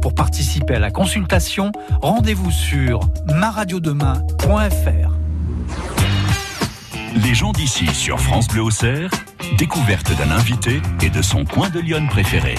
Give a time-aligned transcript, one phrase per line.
[0.00, 1.70] Pour participer à la consultation,
[2.00, 5.10] rendez-vous sur maradiodemain.fr.
[7.14, 9.10] Les gens d'ici sur France Bleu Auxerre,
[9.58, 12.54] découverte d'un invité et de son coin de Lyon préféré.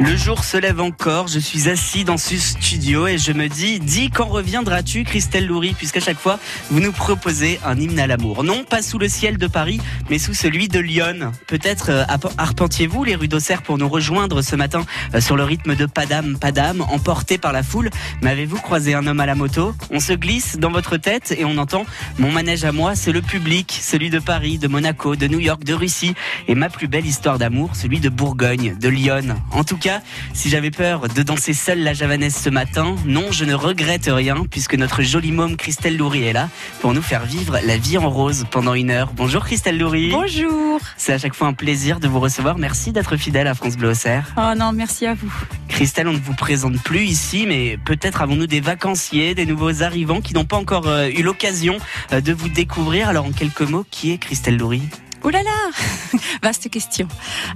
[0.00, 3.78] Le jour se lève encore, je suis assis dans ce studio et je me dis,
[3.78, 6.38] dis quand reviendras-tu Christelle Loury puisqu'à chaque fois
[6.70, 8.42] vous nous proposez un hymne à l'amour.
[8.42, 9.80] Non pas sous le ciel de Paris,
[10.10, 11.32] mais sous celui de Lyon.
[11.46, 12.04] Peut-être euh,
[12.38, 14.84] arpentiez-vous les rues d'Auxerre pour nous rejoindre ce matin
[15.14, 17.90] euh, sur le rythme de Padam Padam, emporté par la foule.
[18.22, 19.74] Mais avez-vous croisé un homme à la moto?
[19.90, 21.84] On se glisse dans votre tête et on entend
[22.18, 25.64] mon manège à moi, c'est le public, celui de Paris, de Monaco, de New York,
[25.64, 26.14] de Russie
[26.48, 29.36] et ma plus belle histoire d'amour, celui de Bourgogne, de Lyon.
[29.52, 30.00] En tout cas,
[30.32, 34.36] si j'avais peur de danser seule la javanaise ce matin, non, je ne regrette rien
[34.48, 36.48] puisque notre jolie môme Christelle Loury est là
[36.80, 39.12] pour nous faire vivre la vie en rose pendant une heure.
[39.12, 40.10] Bonjour Christelle Loury.
[40.12, 40.78] Bonjour.
[40.96, 42.58] C'est à chaque fois un plaisir de vous recevoir.
[42.58, 44.32] Merci d'être fidèle à France Bleu Auxerre.
[44.36, 45.32] Oh non, merci à vous.
[45.66, 50.20] Christelle, on ne vous présente plus ici, mais peut-être avons-nous des vacanciers, des nouveaux arrivants
[50.20, 51.78] qui n'ont pas encore euh, eu l'occasion
[52.12, 53.08] euh, de vous découvrir.
[53.08, 54.82] Alors en quelques mots, qui est Christelle Loury?
[55.24, 57.08] Oh là là Vaste question.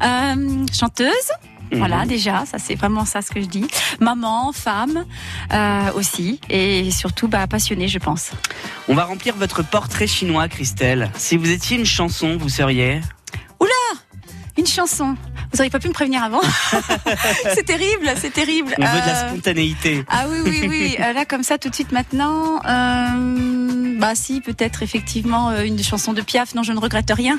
[0.03, 1.31] Euh, chanteuse
[1.71, 1.79] mhm.
[1.79, 3.67] voilà, déjà, ça c'est vraiment ça ce que je dis.
[4.01, 5.05] Maman, femme
[5.53, 8.31] euh, aussi, et surtout bah, passionnée, je pense.
[8.89, 11.11] On va remplir votre portrait chinois, Christelle.
[11.17, 13.01] Si vous étiez une chanson, vous seriez
[13.61, 13.71] Oula
[14.59, 15.17] Une chanson
[15.53, 16.41] vous auriez pas pu me prévenir avant
[17.55, 18.75] C'est terrible, c'est terrible.
[18.79, 20.05] On veut de la euh, spontanéité.
[20.09, 20.97] Ah oui, oui, oui.
[20.99, 22.61] Là, comme ça, tout de suite maintenant.
[23.99, 26.55] Bah si, peut-être effectivement euh, une chanson de Piaf.
[26.55, 27.39] Non, je ne regrette rien.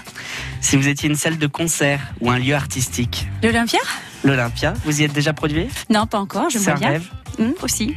[0.62, 3.28] Si vous étiez une salle de concert ou un lieu artistique.
[3.44, 3.80] L'Olympia?
[4.24, 4.74] L'Olympia.
[4.84, 5.68] Vous y êtes déjà produit?
[5.92, 6.50] Non, pas encore.
[6.50, 6.90] Je un bien.
[6.90, 7.06] rêve.
[7.40, 7.94] Hum, aussi.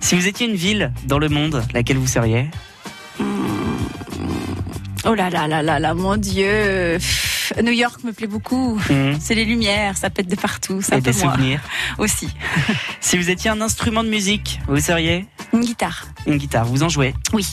[0.00, 2.48] Si vous étiez une ville dans le monde, laquelle vous seriez?
[3.20, 3.26] Hum.
[5.04, 6.98] Oh là là là là là, mon Dieu.
[7.62, 8.80] New York me plaît beaucoup.
[8.90, 9.16] Hum.
[9.20, 10.82] C'est les lumières, ça pète de partout.
[10.82, 11.60] Ça Et des souvenirs
[11.98, 12.28] aussi.
[13.00, 16.06] si vous étiez un instrument de musique, vous seriez Une guitare.
[16.26, 16.64] Une guitare.
[16.66, 17.14] Vous en jouez?
[17.32, 17.46] Oui.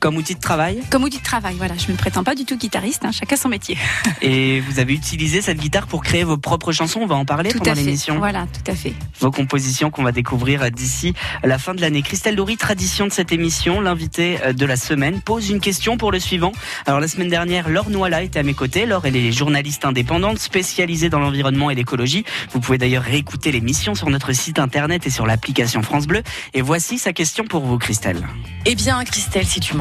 [0.00, 1.74] Comme outil de travail Comme outil de travail, voilà.
[1.76, 3.78] Je ne me prétends pas du tout guitariste, hein, chacun son métier.
[4.22, 7.50] Et vous avez utilisé cette guitare pour créer vos propres chansons, on va en parler
[7.50, 8.18] tout pendant l'émission.
[8.18, 8.94] Voilà, tout à fait.
[9.20, 12.02] Vos compositions qu'on va découvrir d'ici la fin de l'année.
[12.02, 16.12] Christelle Loury, tradition de cette émission, l'invité euh, de la semaine, pose une question pour
[16.12, 16.52] le suivant.
[16.86, 18.86] Alors la semaine dernière, Laure Noala était à mes côtés.
[18.86, 22.24] Laure, elle est journaliste indépendante spécialisée dans l'environnement et l'écologie.
[22.52, 26.22] Vous pouvez d'ailleurs réécouter l'émission sur notre site internet et sur l'application France Bleu.
[26.54, 28.26] Et voici sa question pour vous, Christelle.
[28.64, 29.74] Eh bien, Christelle, si tu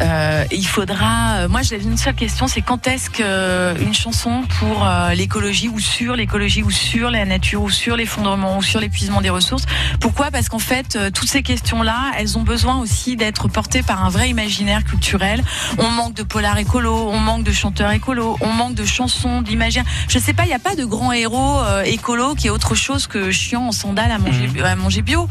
[0.00, 1.38] euh, il faudra.
[1.38, 5.78] Euh, moi, j'ai une seule question, c'est quand est-ce qu'une euh, chanson pour l'écologie ou
[5.78, 9.64] sur l'écologie ou sur la nature ou sur l'effondrement ou sur l'épuisement des ressources?
[10.00, 10.30] Pourquoi?
[10.30, 14.28] Parce qu'en fait, toutes ces questions-là, elles ont besoin aussi d'être portées par un vrai
[14.30, 15.42] imaginaire culturel.
[15.78, 19.90] On manque de polar écolo, on manque de chanteurs écolo, on manque de chansons, d'imaginaire.
[20.08, 23.06] Je sais pas, il n'y a pas de grand héros écolo qui est autre chose
[23.06, 24.64] que chiant en sandales à manger, mmh.
[24.64, 25.28] à manger bio.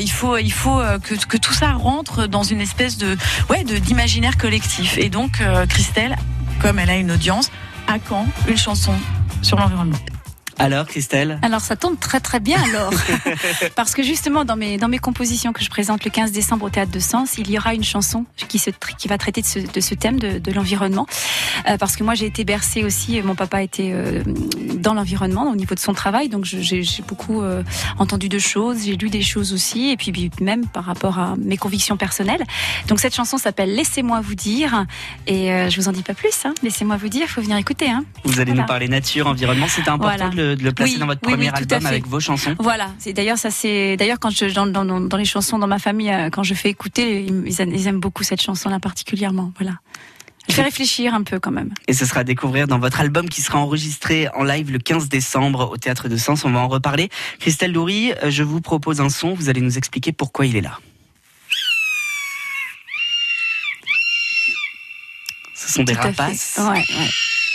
[0.00, 3.16] il faut, il faut que, que tout ça rentre dans une espèce de,
[3.50, 4.98] ouais, d'imaginaire collectif.
[4.98, 6.16] Et donc, euh, Christelle,
[6.60, 7.50] comme elle a une audience,
[7.86, 8.94] à quand une chanson
[9.42, 9.98] sur l'environnement
[10.58, 12.92] alors, Christelle Alors, ça tombe très très bien alors.
[13.76, 16.70] Parce que justement, dans mes, dans mes compositions que je présente le 15 décembre au
[16.70, 19.58] Théâtre de Sens, il y aura une chanson qui, se, qui va traiter de ce,
[19.58, 21.06] de ce thème de, de l'environnement.
[21.68, 24.22] Euh, parce que moi, j'ai été bercée aussi, mon papa était euh,
[24.74, 27.62] dans l'environnement au niveau de son travail, donc j'ai beaucoup euh,
[27.98, 31.56] entendu de choses, j'ai lu des choses aussi, et puis même par rapport à mes
[31.56, 32.44] convictions personnelles.
[32.88, 34.86] Donc cette chanson s'appelle Laissez-moi vous dire,
[35.26, 36.54] et je vous en dis pas plus, hein.
[36.62, 37.90] Laissez-moi vous dire, il faut venir écouter.
[37.90, 38.04] Hein.
[38.24, 41.48] Vous allez nous parler nature, environnement, c'était important de de, le placer dans votre premier
[41.48, 42.54] album avec vos chansons.
[42.58, 42.90] Voilà.
[42.98, 46.10] C'est d'ailleurs ça c'est d'ailleurs quand je dans, dans, dans, les chansons dans ma famille
[46.10, 49.52] euh, quand je fais écouter ils, aiment beaucoup cette chanson là particulièrement.
[49.58, 49.78] Voilà.
[50.48, 51.72] Je fait réfléchir un peu quand même.
[51.88, 55.08] Et ce sera à découvrir dans votre album qui sera enregistré en live le 15
[55.08, 56.44] décembre au Théâtre de Sens.
[56.44, 57.08] On va en reparler.
[57.40, 59.32] Christelle Loury, euh, je vous propose un son.
[59.32, 60.78] Vous allez nous expliquer pourquoi il est là.
[65.54, 66.58] Ce sont des rapaces.
[66.58, 67.10] Ouais, ouais.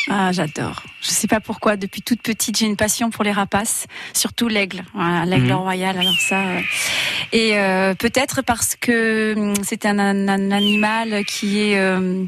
[0.09, 0.83] Ah, j'adore.
[1.01, 4.83] Je sais pas pourquoi, depuis toute petite, j'ai une passion pour les rapaces, surtout l'aigle,
[5.25, 5.53] l'aigle mhm.
[5.53, 5.97] royal.
[5.97, 6.61] Alors ça, euh,
[7.31, 12.25] et euh, peut-être parce que hum, c'est un, animal qui est euh,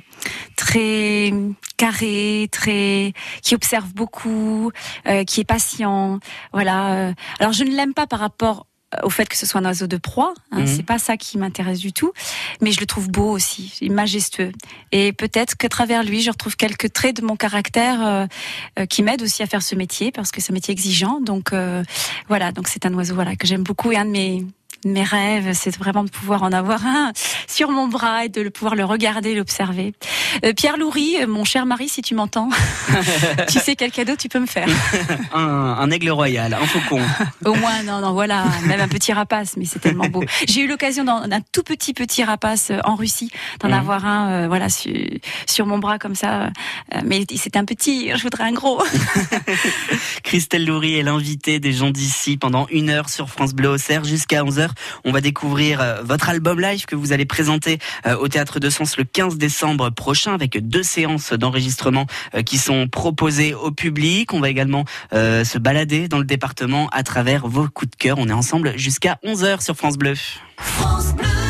[0.55, 1.33] très
[1.77, 4.71] carré, très qui observe beaucoup,
[5.25, 6.19] qui est patient.
[6.53, 7.13] Voilà.
[7.39, 8.67] Alors je ne l'aime pas par rapport
[9.03, 10.33] au fait que ce soit un oiseau de proie.
[10.51, 10.67] Hein, mhm.
[10.67, 12.11] C'est pas ça qui m'intéresse du tout,
[12.61, 14.51] mais je le trouve beau aussi, majestueux.
[14.91, 18.25] Et peut-être que travers lui, je retrouve quelques traits de mon caractère euh,
[18.79, 21.19] euh, qui m'aident aussi à faire ce métier parce que c'est un métier exigeant.
[21.21, 21.83] Donc euh,
[22.27, 24.45] voilà, donc c'est un oiseau voilà que j'aime beaucoup et un de mes
[24.85, 27.11] mes rêves, c'est vraiment de pouvoir en avoir un
[27.47, 29.93] sur mon bras et de pouvoir le regarder, l'observer.
[30.45, 32.49] Euh, Pierre Loury, mon cher mari, si tu m'entends,
[33.49, 34.67] tu sais quel cadeau tu peux me faire
[35.33, 37.01] un, un, aigle royal, un faucon.
[37.45, 40.23] Au moins, non, non, voilà, même un petit rapace, mais c'est tellement beau.
[40.47, 43.73] J'ai eu l'occasion d'un tout petit petit rapace en Russie, d'en mmh.
[43.73, 44.93] avoir un, euh, voilà, sur,
[45.47, 46.45] sur mon bras comme ça.
[46.93, 48.81] Euh, mais c'est un petit, je voudrais un gros.
[50.23, 54.43] Christelle Loury est l'invitée des gens d'ici pendant une heure sur France Bleu Auxerre jusqu'à
[54.43, 54.70] 11h.
[55.03, 58.69] On va découvrir euh, votre album live que vous allez présenter euh, au Théâtre de
[58.69, 62.05] Sens le 15 décembre prochain avec deux séances d'enregistrement
[62.45, 64.33] qui sont proposées au public.
[64.33, 68.17] On va également se balader dans le département à travers vos coups de cœur.
[68.19, 70.15] On est ensemble jusqu'à 11h sur France Bleu.
[70.57, 71.40] France Bleu.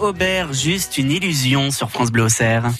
[0.00, 2.70] Aubert, juste une illusion sur France Bleu Auxerre.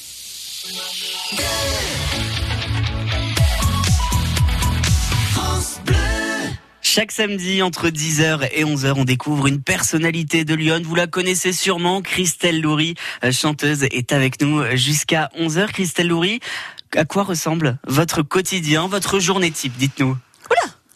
[6.82, 10.80] Chaque samedi, entre 10h et 11h, on découvre une personnalité de Lyon.
[10.82, 15.68] Vous la connaissez sûrement, Christelle Loury, euh, chanteuse, est avec nous jusqu'à 11h.
[15.68, 16.40] Christelle Loury,
[16.96, 20.16] à quoi ressemble votre quotidien, votre journée type Dites-nous?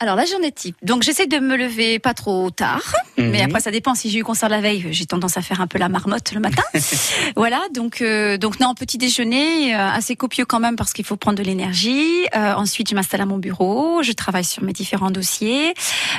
[0.04, 0.76] Alors la journée type.
[0.82, 2.82] Donc j'essaie de me lever pas trop tard,
[3.16, 3.30] Mhm.
[3.30, 3.94] mais après ça dépend.
[3.94, 6.40] Si j'ai eu concert la veille, j'ai tendance à faire un peu la marmotte le
[6.40, 6.62] matin.
[7.36, 7.62] voilà.
[7.72, 11.38] Donc euh, donc non petit déjeuner euh, assez copieux quand même parce qu'il faut prendre
[11.38, 12.26] de l'énergie.
[12.36, 15.72] Euh, ensuite je m'installe à mon bureau, je travaille sur mes différents dossiers.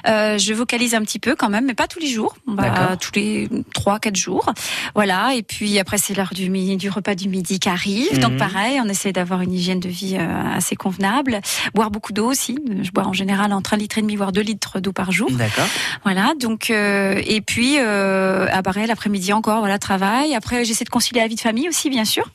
[0.08, 2.36] Je vocalise un petit peu quand même, mais pas tous les jours.
[2.48, 4.52] Bah, tous les trois quatre jours.
[4.96, 5.36] Voilà.
[5.36, 8.14] Et puis après c'est l'heure du repas du midi qui arrive.
[8.14, 8.20] Mhm.
[8.20, 11.40] Donc pareil, on essaie d'avoir une hygiène de vie assez convenable.
[11.76, 12.58] Boire beaucoup d'eau aussi.
[12.82, 15.30] Je bois en général entre un litre et demi voire deux litres d'eau par jour.
[15.32, 15.68] D'accord.
[16.04, 16.34] Voilà.
[16.40, 20.34] Donc euh, et puis euh, à Barret l'après-midi encore voilà travail.
[20.34, 22.26] Après j'essaie de concilier la vie de famille aussi bien sûr,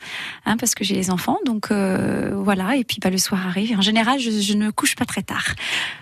[0.45, 1.39] hein, parce que j'ai les enfants.
[1.47, 2.77] Donc euh, voilà.
[2.77, 3.77] Et puis bah, le soir arrive.
[3.79, 5.47] En général je, je ne couche pas très tard.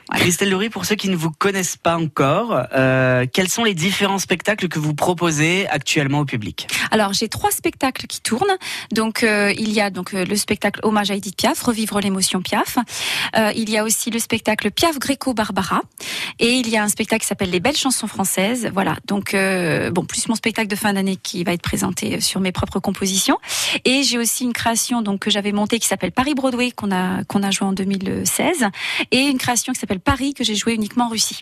[0.09, 0.25] Voilà.
[0.25, 4.19] Christelle Loury, pour ceux qui ne vous connaissent pas encore, euh, quels sont les différents
[4.19, 6.67] spectacles que vous proposez actuellement au public?
[6.91, 8.57] Alors j'ai trois spectacles qui tournent.
[8.93, 12.79] Donc il y a donc le spectacle hommage à Edith Piaf, revivre l'émotion Piaf.
[13.55, 15.83] Il y a aussi le spectacle Piaf Greco Barbara
[16.39, 18.71] et il y a un spectacle qui s'appelle les belles chansons françaises.
[18.73, 18.97] Voilà.
[19.07, 22.53] Donc euh, bon plus mon spectacle de fin d'année qui va être présenté sur mes
[22.53, 23.37] propres compositions
[23.85, 27.25] et j'ai aussi une création donc que j'avais montée qui s'appelle Paris Broadway qu'on a
[27.25, 28.67] qu'on a joué en 2016
[29.11, 31.41] et une création qui s'appelle Paris que j'ai joué uniquement en Russie.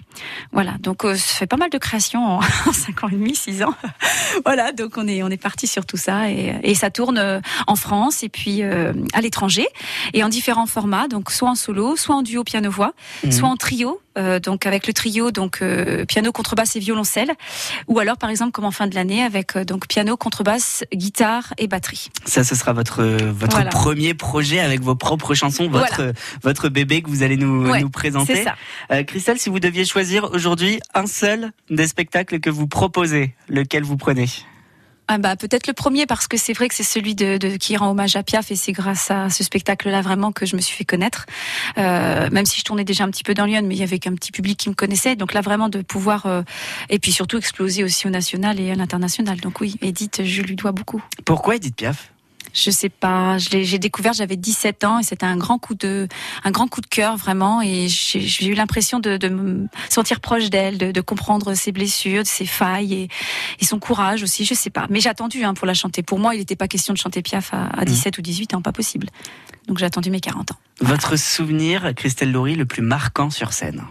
[0.53, 0.73] Voilà.
[0.81, 2.41] Donc euh, ça fait pas mal de créations en
[2.73, 3.75] 5 ans et demi, 6 ans.
[4.47, 7.41] voilà, donc on est on est parti sur tout ça et, et ça tourne euh,
[7.67, 9.67] en France et puis euh, à l'étranger
[10.15, 13.33] et en différents formats, donc soit en solo, soit en duo piano voix, Mhm.
[13.33, 17.33] soit en trio, euh, donc avec le trio donc euh, piano, contrebasse et violoncelle,
[17.89, 21.53] ou alors par exemple comme en fin de l'année avec euh, donc piano, contrebasse, guitare
[21.59, 22.11] et batterie.
[22.27, 23.71] Ça, ce sera votre votre Voilà.
[23.71, 26.13] premier projet avec vos propres chansons, votre
[26.45, 28.37] votre bébé que vous allez nous Ouais, nous présenter.
[28.37, 29.03] C'est ça.
[29.03, 33.97] Christelle, si vous deviez choisir aujourd'hui un seul des spectacles que vous proposez, lequel vous
[33.97, 34.29] prenez?
[35.09, 37.77] Ah bah peut-être le premier parce que c'est vrai que c'est celui de, de- qui
[37.77, 40.77] rend hommage à Piaf et c'est grâce à ce spectacle-là vraiment que je me suis
[40.77, 41.27] fait connaître.
[41.79, 44.01] Euh, même si je tournais déjà un petit peu dans Lyon, mais il y avait
[44.01, 45.15] qu'un petit public qui me connaissait.
[45.15, 46.43] Donc là vraiment de pouvoir euh,
[46.91, 49.39] et puis surtout exploser aussi au national et à l'international.
[49.41, 51.01] Donc oui, Edith, je lui dois beaucoup.
[51.25, 52.11] Pourquoi Edith Piaf?
[52.57, 56.09] Je sais pas, j'ai découvert, j'avais 17 ans et c'était un grand coup de,
[56.43, 60.49] un grand coup de cœur vraiment et j'ai eu l'impression de, de me sentir proche
[60.49, 63.09] d'elle, de, de comprendre ses blessures, ses failles et,
[63.61, 64.87] et son courage aussi, je sais pas.
[64.89, 66.03] Mais j'ai attendu hein, pour la chanter.
[66.03, 68.63] Pour moi, il n'était pas question de chanter Piaf à, à 17 ou 18 ans,
[68.63, 69.09] pas possible.
[69.69, 70.57] Donc j'ai attendu mes 40 ans.
[70.81, 73.85] Votre souvenir, Christelle Laurie, le plus marquant sur scène?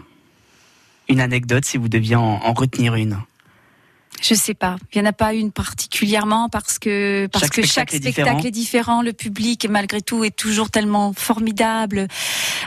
[1.08, 3.16] Une anecdote, si vous deviez en, en retenir une.
[4.22, 4.76] Je sais pas.
[4.92, 7.96] Il y en a pas une particulièrement parce que parce Chaque que spectacle chaque est
[8.12, 8.48] spectacle différent.
[8.48, 9.02] est différent.
[9.02, 12.08] Le public, malgré tout, est toujours tellement formidable.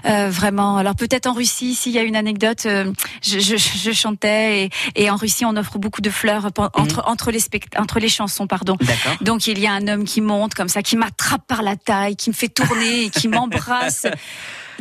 [0.06, 0.78] Euh, vraiment.
[0.78, 2.92] Alors peut-être en Russie, s'il y a une anecdote, euh,
[3.24, 4.70] je, je, je chantais et,
[5.04, 7.42] et en Russie, on offre beaucoup de fleurs pen- entre entre les
[7.78, 8.78] entre les chansons, pardon.
[9.22, 12.16] Donc il y a un homme qui monte comme ça, qui m'attrape par la taille,
[12.16, 14.06] qui me fait tourner, et qui m'embrasse,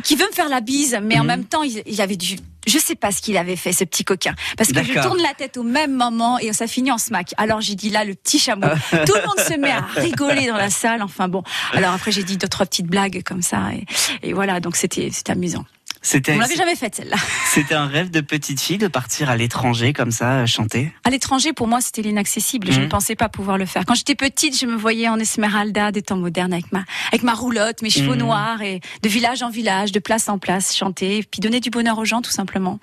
[0.03, 1.27] qui veut me faire la bise, mais en Mhm.
[1.27, 2.37] même temps, il, il avait du,
[2.67, 5.33] je sais pas ce qu'il avait fait, ce petit coquin, parce que je tourne la
[5.33, 7.33] tête au même moment et ça finit en smack.
[7.37, 8.67] Alors j'ai dit là le petit chameau.
[8.91, 11.01] Tout le monde se met à rigoler dans la salle.
[11.01, 11.43] Enfin bon.
[11.73, 13.85] Alors après j'ai dit deux trois petites blagues comme ça et,
[14.29, 14.59] et voilà.
[14.59, 15.65] Donc c'était c'était amusant.
[16.01, 17.17] C'était On l'avait jamais faite celle-là.
[17.53, 20.93] c'était un rêve de petite fille de partir à l'étranger comme ça, euh, chanter.
[21.03, 22.71] À l'étranger, pour moi, c'était l'inaccessible.
[22.71, 22.85] Je Mhm.
[22.85, 23.83] ne pensais pas pouvoir le faire.
[23.85, 27.33] Quand j'étais petite, je me voyais en Esmeralda des temps modernes avec ma, avec ma
[27.33, 28.19] roulotte, mes cheveux Mhm.
[28.19, 31.69] noirs et de village en village, de place en place, chanter, et puis donner du
[31.69, 32.79] bonheur aux gens, tout simplement.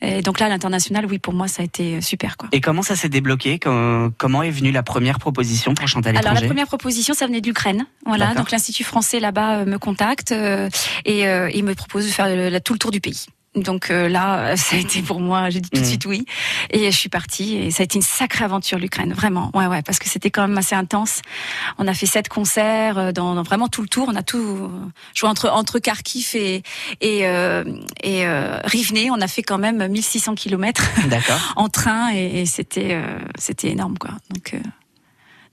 [0.00, 2.48] Et donc là, l'international, oui, pour moi, ça a été euh, super, quoi.
[2.52, 3.58] Et comment ça s'est débloqué?
[3.58, 6.46] Comment est venue la première proposition pour chanter à Alors la l'étranger?
[6.48, 7.86] première proposition, ça venait de l'Ukraine.
[8.06, 8.42] Voilà, D'accord.
[8.42, 11.20] donc l'institut français là-bas euh, me contacte et
[11.54, 13.26] il me propose de faire le- tout le tour du pays.
[13.54, 15.88] Donc euh, là, ça a été pour moi, j'ai dit tout de Mhm.
[15.90, 16.24] suite oui,
[16.70, 17.56] et je suis partie.
[17.56, 19.50] Et ça a été une sacrée aventure l'Ukraine, vraiment.
[19.52, 21.20] Ouais, ouais, parce que c'était quand même assez intense.
[21.76, 24.06] On a fait sept concerts euh, dans, dans vraiment tout le tour.
[24.10, 24.70] On a tout
[25.14, 26.62] joué entre entre Kharkiv et
[27.02, 27.62] et euh,
[28.02, 29.10] et euh, Rivne.
[29.10, 30.88] On a fait quand même 1600 kilomètres
[31.56, 32.98] en train et, et c'était
[33.38, 34.12] c'était énorme quoi.
[34.30, 34.54] Donc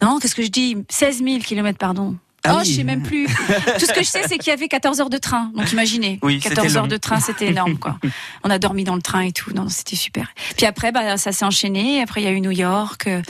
[0.01, 0.77] non, qu'est-ce que je dis?
[0.87, 2.15] 16 000 kilomètres pardon.
[2.43, 2.69] Ah oh, oui.
[2.69, 3.25] je sais même plus.
[3.27, 5.51] Tout ce que je sais, c'est qu'il y avait 14 heures de train.
[5.55, 6.87] Donc imaginez, Oui, c'était 14 heures long.
[6.87, 7.97] de train, c'était énorme quoi.
[8.43, 9.51] On a dormi dans le train et tout.
[9.53, 10.31] Non, c'était super.
[10.57, 12.01] Puis après, bah, ça s'est enchaîné.
[12.01, 13.21] Après, il y a eu New York, euh,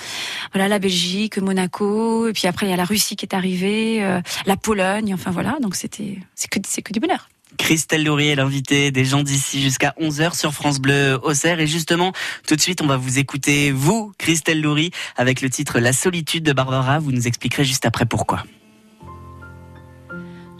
[0.54, 2.28] voilà, la Belgique, Monaco.
[2.28, 5.14] Et puis après, il y a la Russie qui est arrivée, euh, la Pologne.
[5.14, 5.58] Enfin voilà.
[5.62, 7.30] Donc c'était, c'est que, c'est que du bonheur.
[7.58, 11.60] Christelle Laurier, l'invité des gens d'ici jusqu'à 11h sur France Bleu Auxerre.
[11.60, 12.14] Et justement,
[12.48, 16.44] tout de suite, on va vous écouter, vous, Christelle Laurie, avec le titre La solitude
[16.44, 17.00] de Barbara.
[17.00, 18.44] Vous nous expliquerez juste après pourquoi.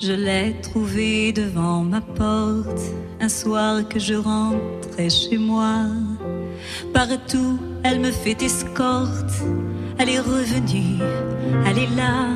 [0.02, 2.80] Je l'ai trouvée devant ma porte
[3.20, 5.88] un soir que je rentrais chez moi.
[6.94, 9.44] Partout, elle me fait escorte.
[9.98, 11.04] Elle est revenue,
[11.66, 12.30] elle est là.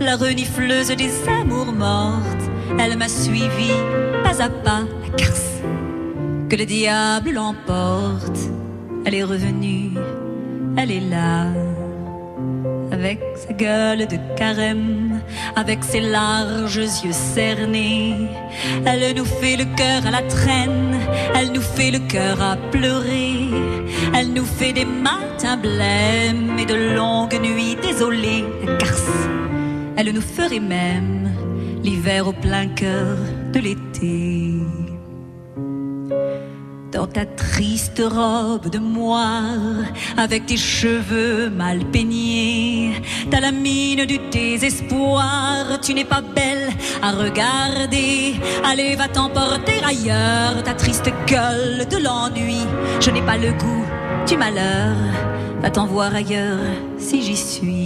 [0.00, 2.50] La renifleuse des amours mortes.
[2.80, 3.70] Elle m'a suivi
[4.24, 5.62] pas à pas, la garce.
[6.48, 8.40] Que le diable l'emporte.
[9.04, 9.92] Elle est revenue,
[10.76, 11.46] elle est là
[12.92, 15.20] avec sa gueule de carême,
[15.54, 18.28] avec ses larges yeux cernés.
[18.84, 20.98] Elle nous fait le cœur à la traîne,
[21.34, 23.50] elle nous fait le cœur à pleurer.
[24.14, 28.44] Elle nous fait des matins blêmes et de longues nuits désolées,
[28.78, 29.10] garce.
[29.96, 31.30] Elle nous ferait même
[31.82, 33.16] l'hiver au plein cœur
[33.52, 34.95] de l'été
[36.96, 39.84] dans ta triste robe de moire,
[40.16, 42.94] avec tes cheveux mal peignés,
[43.30, 46.70] t'as la mine du désespoir, tu n'es pas belle
[47.02, 52.62] à regarder, allez va t'emporter ailleurs, ta triste gueule de l'ennui,
[53.00, 53.84] je n'ai pas le goût
[54.26, 54.96] du malheur,
[55.60, 57.85] va t'en voir ailleurs si j'y suis.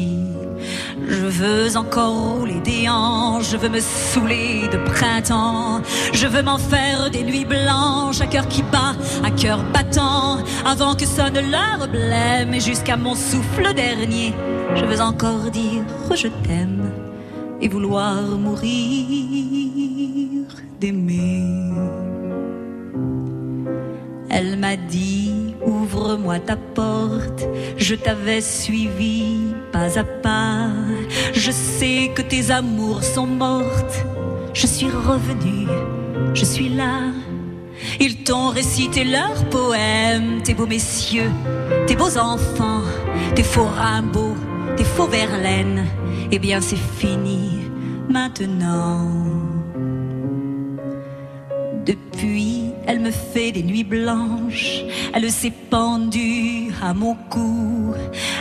[1.11, 5.81] Je veux encore rouler des hanches, je veux me saouler de printemps,
[6.13, 10.95] je veux m'en faire des nuits blanches, à cœur qui bat, à cœur battant, avant
[10.95, 14.33] que sonne l'heure blême et jusqu'à mon souffle dernier,
[14.77, 15.83] je veux encore dire
[16.15, 16.93] je t'aime
[17.61, 18.69] et vouloir mourir
[20.81, 21.45] d'aimer.
[24.31, 30.69] Elle m'a dit ouvre-moi ta porte, je t'avais suivi pas à pas.
[31.33, 34.05] Je sais que tes amours sont mortes.
[34.53, 35.69] Je suis revenue,
[36.35, 37.13] je suis là.
[37.99, 41.31] Ils t'ont récité leurs poèmes, tes beaux messieurs,
[41.87, 42.83] tes beaux enfants,
[43.35, 44.35] tes faux Rimbaud,
[44.77, 45.87] tes faux Verlaine.
[46.31, 47.61] Eh bien, c'est fini
[48.09, 49.09] maintenant.
[51.87, 54.83] Depuis, elle me fait des nuits blanches.
[55.15, 57.95] Elle s'est pendue à mon cou.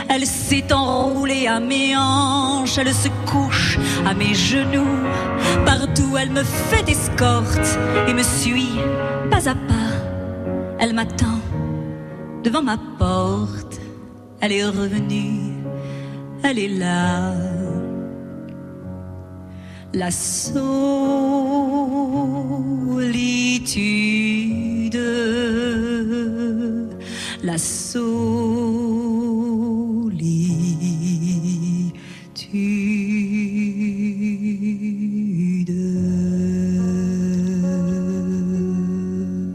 [0.08, 2.76] Elle s'est enroulée à mes hanches.
[2.76, 4.98] Elle se couche à mes genoux.
[5.64, 8.76] Partout, elle me fait escorte et me suit
[9.30, 9.92] pas à pas.
[10.80, 11.38] Elle m'attend
[12.42, 13.80] devant ma porte.
[14.40, 15.52] Elle est revenue.
[16.42, 17.34] Elle est là.
[19.92, 20.70] La solitude,
[27.42, 28.10] la solitude.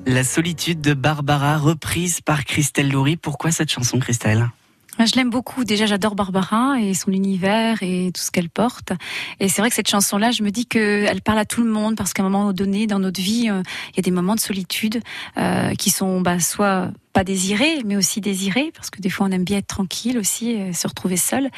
[0.08, 3.18] La solitude de Barbara, reprise par Christelle Laurie.
[3.18, 4.50] Pourquoi cette chanson, Christelle?
[4.98, 5.66] Je l'aime beaucoup.
[5.66, 8.94] Déjà, j'adore Barbara et son univers et tout ce qu'elle porte.
[9.42, 11.98] Et c'est vrai que cette chanson-là, je me dis qu'elle parle à tout le monde
[11.98, 14.40] parce qu'à un moment donné dans notre vie, euh, il y a des moments de
[14.40, 15.02] solitude
[15.38, 19.32] euh, qui sont bah, soit pas désirés, mais aussi désirés, parce que des fois on
[19.32, 21.50] aime bien être tranquille aussi, euh, se retrouver seul.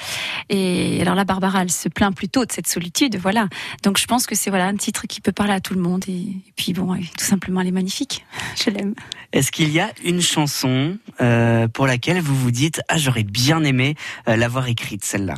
[0.50, 3.48] Et alors là, Barbara, elle se plaint plutôt de cette solitude, voilà.
[3.82, 6.04] Donc je pense que c'est voilà un titre qui peut parler à tout le monde.
[6.08, 8.24] Et, puis bon, tout simplement, elle est magnifique.
[8.56, 8.94] Je l'aime.
[9.34, 13.64] Est-ce qu'il y a une chanson euh, pour laquelle vous vous dites ah j'aurais bien
[13.64, 13.96] aimé
[14.28, 15.36] euh, l'avoir écrite celle-là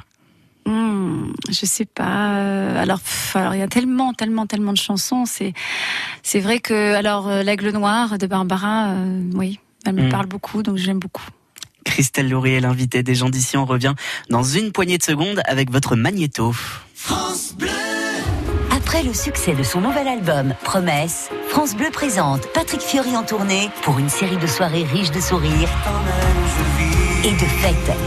[0.66, 2.76] Hmm, je sais pas.
[2.78, 3.00] Alors,
[3.34, 5.26] alors il y a tellement, tellement, tellement de chansons.
[5.26, 5.54] C'est,
[6.24, 10.10] c'est vrai que alors l'aigle noir de Barbara, euh, oui, elle me Mm.
[10.10, 11.24] parle beaucoup, donc j'aime beaucoup.
[11.86, 13.58] Christelle Laurie est l'invitée des gens d'ici.
[13.58, 13.94] On revient
[14.30, 16.54] dans une poignée de secondes avec votre magnéto.
[18.72, 23.70] Après le succès de son nouvel album Promesse, France Bleu présente Patrick Fiori en tournée
[23.84, 25.70] pour une série de soirées riches de sourires
[27.24, 27.98] et de fêtes.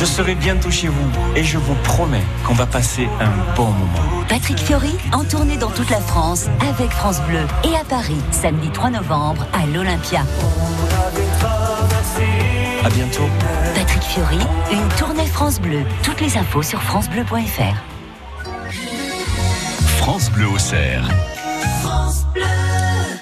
[0.00, 4.24] Je serai bientôt chez vous et je vous promets qu'on va passer un bon moment.
[4.28, 8.70] Patrick Fiori en tournée dans toute la France avec France Bleu et à Paris, samedi
[8.70, 10.20] 3 novembre à l'Olympia.
[12.84, 13.28] À bientôt.
[13.74, 14.38] Patrick Fiori,
[14.70, 15.82] une tournée France Bleu.
[16.04, 17.74] Toutes les infos sur francebleu.fr.
[19.98, 21.08] France Bleu Auxerre.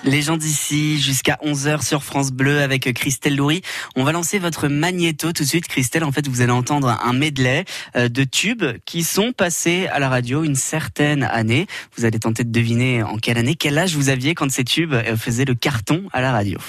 [0.06, 3.62] Les gens d'ici jusqu'à 11h sur France Bleu avec Christelle Loury.
[3.96, 5.66] On va lancer votre magnéto tout de suite.
[5.66, 7.64] Christelle, en fait, vous allez entendre un medley
[7.96, 11.66] euh, de tubes qui sont passés à la radio une certaine année.
[11.96, 14.94] Vous allez tenter de deviner en quelle année, quel âge vous aviez quand ces tubes
[14.94, 16.60] euh, faisaient le carton à la radio.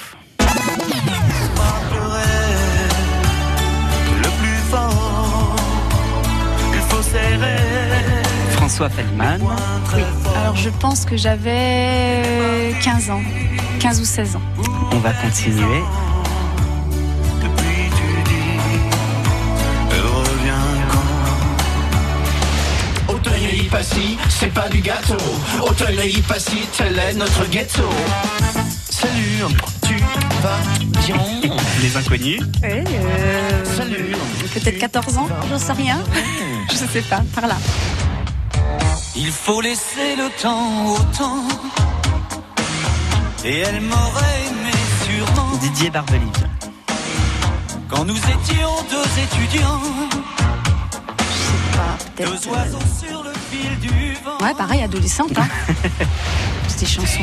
[8.56, 9.40] François Feldman.
[9.96, 10.27] Oui.
[10.48, 13.22] Alors je pense que j'avais 15 ans,
[13.82, 14.42] 15 ou 16 ans.
[14.94, 15.84] On va continuer.
[23.70, 25.18] Passy, c'est pas du gâteau.
[26.02, 27.84] Et Passy, tel est notre ghetto.
[28.90, 29.54] Salut,
[29.86, 29.96] tu
[30.42, 30.60] vas
[31.06, 32.40] bien Les inconnus.
[32.64, 34.16] Oui, euh, Salut.
[34.54, 36.02] peut-être 14 ans, j'en sais rien.
[36.72, 37.58] je sais pas, par là.
[39.16, 41.44] Il faut laisser le temps au temps.
[43.46, 44.72] Et elle m'aurait aimé
[45.06, 46.48] sûrement Didier Barbelivre.
[47.90, 49.82] quand nous étions deux étudiants.
[51.20, 52.32] Je sais pas, peut-être.
[52.42, 54.46] Deux oiseaux sur le fil du vent.
[54.46, 55.38] Ouais, pareil, adolescente.
[55.38, 55.48] Hein.
[56.68, 57.22] C'était chanson.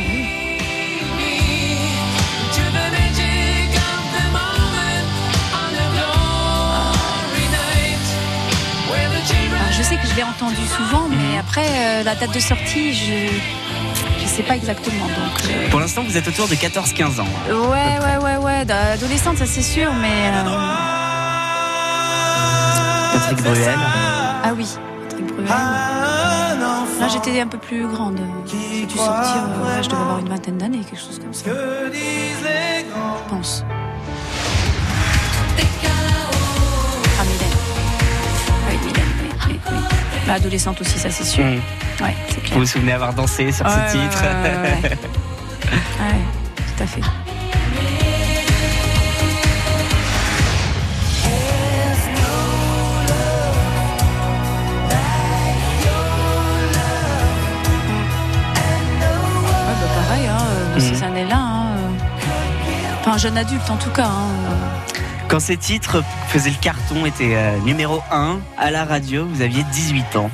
[9.76, 13.28] Je sais que je l'ai entendu souvent, mais après, euh, la date de sortie, je
[14.20, 15.04] je sais pas exactement.
[15.06, 17.26] Donc, euh, Pour l'instant, vous êtes autour de 14-15 ans.
[17.48, 17.54] ouais,
[18.04, 20.30] ouais, ouais, ouais, d'adolescente, ça c'est sûr, mais.
[20.32, 20.44] euh,
[23.12, 23.78] Patrick Bruel.
[24.42, 24.66] Ah oui,
[25.08, 25.48] Patrick Bruel.
[27.00, 28.18] Là, j'étais un peu plus grande.
[28.46, 33.30] J'ai dû sortir, euh, je devais avoir une vingtaine d'années, quelque chose comme ça, je
[33.30, 33.64] pense.
[40.26, 41.44] Bah, adolescente aussi, ça c'est sûr.
[41.44, 41.60] Mmh.
[42.02, 44.92] Ouais, c'est Vous vous souvenez avoir dansé sur Ouais, ce titre ouais,
[46.76, 47.00] tout à fait.
[59.80, 60.38] Bah pareil, hein,
[60.76, 61.36] euh, ces années-là.
[61.36, 64.06] hein, euh, Enfin, un jeune adulte en tout cas.
[64.06, 64.43] hein.
[65.34, 69.64] Quand ces titres faisaient le carton, étaient euh, numéro 1 à la radio, vous aviez
[69.72, 70.30] 18 ans.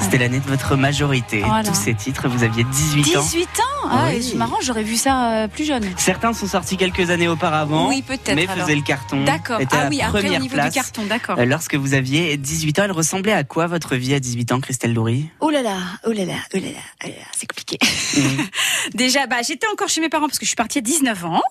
[0.00, 1.40] C'était l'année de votre majorité.
[1.40, 1.68] Voilà.
[1.68, 3.22] Tous ces titres, vous aviez 18 ans.
[3.22, 4.22] 18 ans Ah, Oui.
[4.22, 5.84] c'est marrant, j'aurais vu ça euh, plus jeune.
[5.96, 8.34] Certains sont sortis quelques années auparavant, Oui, peut-être.
[8.36, 8.64] mais alors.
[8.66, 9.24] faisaient le carton.
[9.24, 9.58] D'accord.
[9.60, 10.72] à Ah la oui, après au première niveau place.
[10.72, 11.38] du carton, d'accord.
[11.38, 14.60] Euh, Lorsque vous aviez 18 ans, elle ressemblait à quoi votre vie à 18 ans,
[14.60, 15.28] Christelle Loury?
[15.40, 17.78] Oh là là, oh là là, oh là là, oh là là, c'est compliqué.
[18.16, 18.46] Mhm.
[18.94, 21.42] Déjà, bah, j'étais encore chez mes parents parce que je suis partie à 19 ans.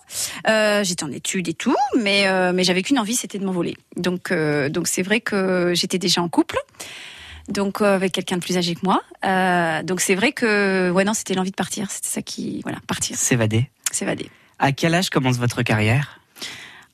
[0.48, 3.76] Euh, j'étais en études et tout, mais euh, mais j'avais qu'une envie, c'était de m'envoler.
[3.98, 6.58] Donc euh, donc c'est vrai que j'étais déjà en couple.
[7.48, 9.02] Donc euh, avec quelqu'un de plus âgé que moi.
[9.24, 12.80] Euh, donc c'est vrai que ouais non, c'était l'envie de partir, c'était ça qui voilà,
[12.88, 13.70] partir, S'évader.
[13.92, 14.30] s'évader.
[14.60, 16.20] À quel âge commence votre carrière?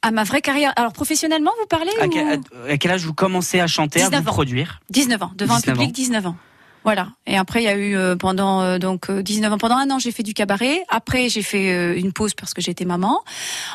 [0.01, 0.73] À ma vraie carrière.
[0.75, 4.01] Alors professionnellement, vous parlez à ou- quel, à- à quel âge vous commencez à chanter,
[4.01, 4.33] à 19 vous ans.
[4.33, 4.81] produire?
[4.89, 5.93] 19 ans, devant 19 un public ans.
[5.93, 6.35] 19 ans.
[6.83, 7.09] Voilà.
[7.27, 9.89] Et après, il y a eu euh, pendant euh, donc euh, 19 ans, pendant un
[9.91, 10.83] an, j'ai fait du cabaret.
[10.89, 13.21] Après, j'ai fait euh, une pause parce que j'étais maman.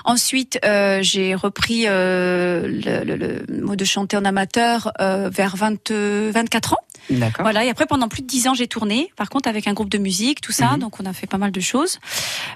[0.05, 5.91] Ensuite, euh, j'ai repris euh, le, le- mot de chanter en amateur euh, vers 20,
[5.93, 6.79] euh, 24 ans.
[7.11, 7.43] D'accord.
[7.45, 7.65] Voilà.
[7.65, 9.13] Et après, pendant plus de 10 ans, j'ai tourné.
[9.17, 10.73] Par contre, avec un groupe de musique, tout ça.
[10.73, 10.79] Mhm.
[10.81, 11.99] Donc, on a fait pas mal de choses.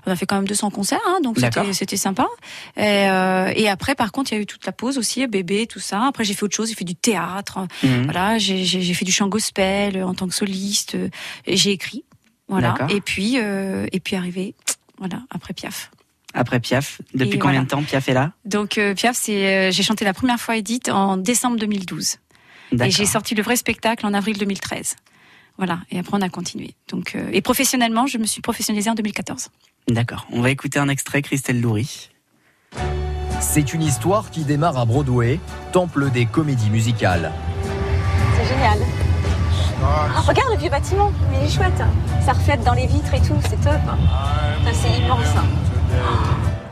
[0.06, 1.38] On a fait quand même 200 concerts, hein, donc
[1.72, 2.26] c'était sympa.
[2.76, 5.66] Et, euh, et après, par contre, il y a eu toute la pause aussi, bébé,
[5.66, 6.04] tout ça.
[6.06, 6.68] Après, j'ai fait autre chose.
[6.68, 7.58] J'ai fait du théâtre.
[7.82, 8.04] Mhm.
[8.04, 10.94] Voilà, j'ai fait du chant gospel euh, en tant que soliste.
[10.94, 11.08] euh,
[11.46, 12.04] j'ai écrit.
[12.48, 12.74] Voilà.
[12.88, 14.54] Et puis, euh, et puis arrivé,
[14.98, 15.90] voilà, après Piaf.
[16.34, 17.64] Après Piaf, depuis Et combien voilà.
[17.64, 18.32] de temps Piaf est là?
[18.44, 22.16] Donc euh, Piaf, c'est euh, j'ai chanté la première fois Edith en décembre 2012.
[22.72, 24.96] Et j'ai sorti le vrai spectacle en avril 2013.
[25.58, 25.80] Voilà.
[25.90, 26.74] Et après, on a continué.
[26.88, 29.48] Donc, euh, et professionnellement, je me suis professionnalisée en 2014.
[29.88, 30.26] D'accord.
[30.32, 32.10] On va écouter un extrait, Christelle Loury.
[33.40, 35.40] C'est une histoire qui démarre à Broadway,
[35.72, 37.32] temple des comédies musicales.
[38.36, 38.78] C'est génial.
[39.82, 41.82] Ah, regarde le vieux bâtiment, il est chouette.
[42.24, 43.80] Ça reflète dans les vitres et tout, c'est top.
[44.72, 45.34] C'est immense.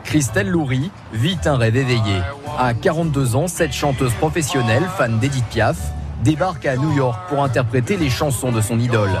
[0.09, 2.19] Christelle Loury vit un rêve éveillé.
[2.57, 5.77] À 42 ans, cette chanteuse professionnelle, fan d'Edith Piaf,
[6.23, 9.11] débarque à New York pour interpréter les chansons de son idole.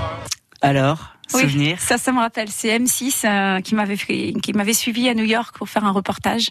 [0.63, 2.47] Alors, Oui, ça, ça me rappelle.
[2.49, 6.49] C'est M6 euh, qui m'avait qui m'avait suivi à New York pour faire un reportage.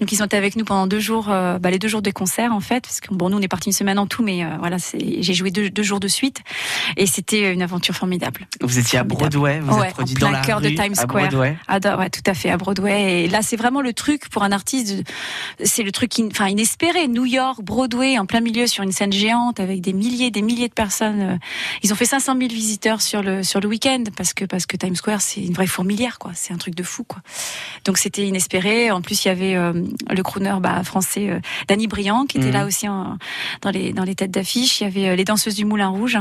[0.00, 2.12] Donc ils ont été avec nous pendant deux jours, euh, bah, les deux jours des
[2.12, 4.44] concerts en fait, parce que bon, nous on est parti une semaine en tout, mais
[4.44, 6.38] euh, voilà, j'ai joué deux, deux jours de suite
[6.96, 8.46] et c'était une aventure formidable.
[8.60, 9.04] Vous étiez à.
[9.04, 11.28] Broadway, vous Ouais, êtes produit en plein dans la cœur de Times à Square.
[11.28, 11.56] Broadway.
[11.66, 13.24] Adore, ouais, tout à fait à Broadway.
[13.24, 15.02] Et là, c'est vraiment le truc pour un artiste.
[15.64, 17.08] C'est le truc, in- enfin inespéré.
[17.08, 20.68] New York, Broadway, en plein milieu sur une scène géante avec des milliers, des milliers
[20.68, 21.20] de personnes.
[21.20, 21.36] euh,
[21.82, 24.76] Ils ont fait 500 000 visiteurs sur le sur le week-end parce que parce que
[24.76, 26.32] Times Square c'est une vraie fourmilière quoi.
[26.34, 27.20] C'est un truc de fou quoi.
[27.84, 28.90] Donc c'était inespéré.
[28.90, 29.72] En plus, il y avait euh,
[30.10, 32.52] le crooner bah, français euh, Danny Briand qui était Mhm.
[32.52, 33.18] là aussi en-
[33.62, 34.80] dans les dans les têtes d'affiche.
[34.80, 36.18] Il y avait euh, les danseuses du Moulin Rouge.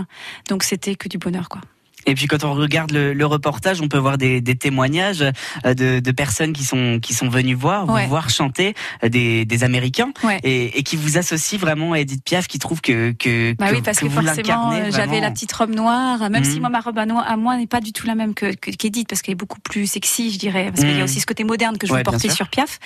[0.49, 1.61] Donc c'était que du bonheur quoi.
[2.07, 5.21] Et puis quand on regarde le, le reportage, on peut voir des, des témoignages
[5.65, 8.07] euh, de, de, personnes qui sont qui sont venues voir, Ouais.
[8.07, 10.39] voir chanter euh, des, des Américains Ouais.
[10.43, 13.75] et, et qui vous associent vraiment à Edith Piaf, qui trouve que que, Bah que,
[13.75, 16.61] oui, parce que, forcément, euh, j'avais la petite robe noire, même si Mhm.
[16.61, 19.21] moi, ma robe à, moi n'est pas du tout la même que que- qu'Edith, parce
[19.21, 21.77] qu'elle est beaucoup plus sexy, je dirais, parce qu'il y a aussi ce côté moderne
[21.77, 22.79] que je Ouais, veux porter sur Piaf.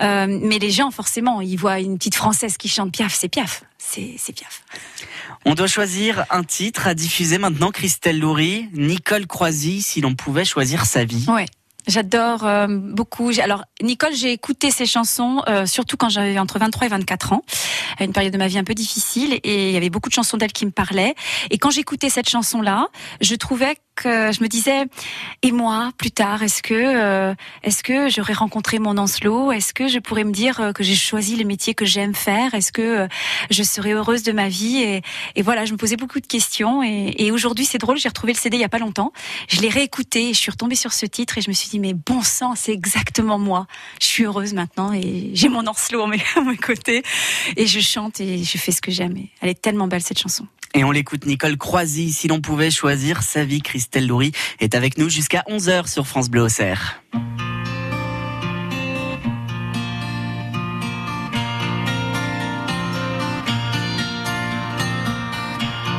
[0.00, 3.64] Euh, mais les gens, forcément, ils voient une petite Française qui chante Piaf, c'est Piaf,
[3.84, 4.62] c'est Piaf.
[5.44, 7.70] On doit choisir un titre à diffuser maintenant.
[7.70, 11.26] Christelle Loury, Nicole Croisy, si l'on pouvait choisir sa vie.
[11.28, 11.46] Ouais.
[11.88, 13.32] J'adore euh, beaucoup.
[13.42, 17.42] Alors, Nicole, j'ai écouté ses chansons, euh, surtout quand j'avais entre 23 et 24 ans,
[17.98, 20.14] à une période de ma vie un peu difficile, et il y avait beaucoup de
[20.14, 21.16] chansons d'elle qui me parlaient.
[21.50, 22.86] Et quand j'écoutais cette chanson-là,
[23.20, 24.86] je trouvais je me disais,
[25.42, 29.88] et moi, plus tard, est-ce que, euh, est-ce que j'aurais rencontré mon Ancelot Est-ce que
[29.88, 32.54] je pourrais me dire euh, que j'ai choisi le métier que j'aime faire?
[32.54, 33.08] Est-ce que euh,
[33.50, 35.02] je serais heureuse de ma vie?
[35.36, 36.82] Et, voilà, je me posais beaucoup de questions.
[36.82, 39.12] Et, aujourd'hui, c'est drôle, j'ai retrouvé le CD il y a pas longtemps.
[39.48, 41.78] Je l'ai réécouté, et je suis retombée sur ce titre et je me suis dit,
[41.78, 43.66] mais bon sang, c'est exactement moi.
[44.00, 46.06] Je suis heureuse maintenant et j'ai mon Ancelot à
[46.44, 47.02] mes, côtés
[47.56, 49.16] et je chante et je fais ce que j'aime.
[49.40, 50.46] Elle est tellement belle cette chanson.
[50.74, 53.60] Et on l'écoute Nicole Croisy, si l'on pouvait choisir sa vie.
[53.60, 57.02] Christelle Loury est avec nous jusqu'à 11h sur France Bleu Auxerre.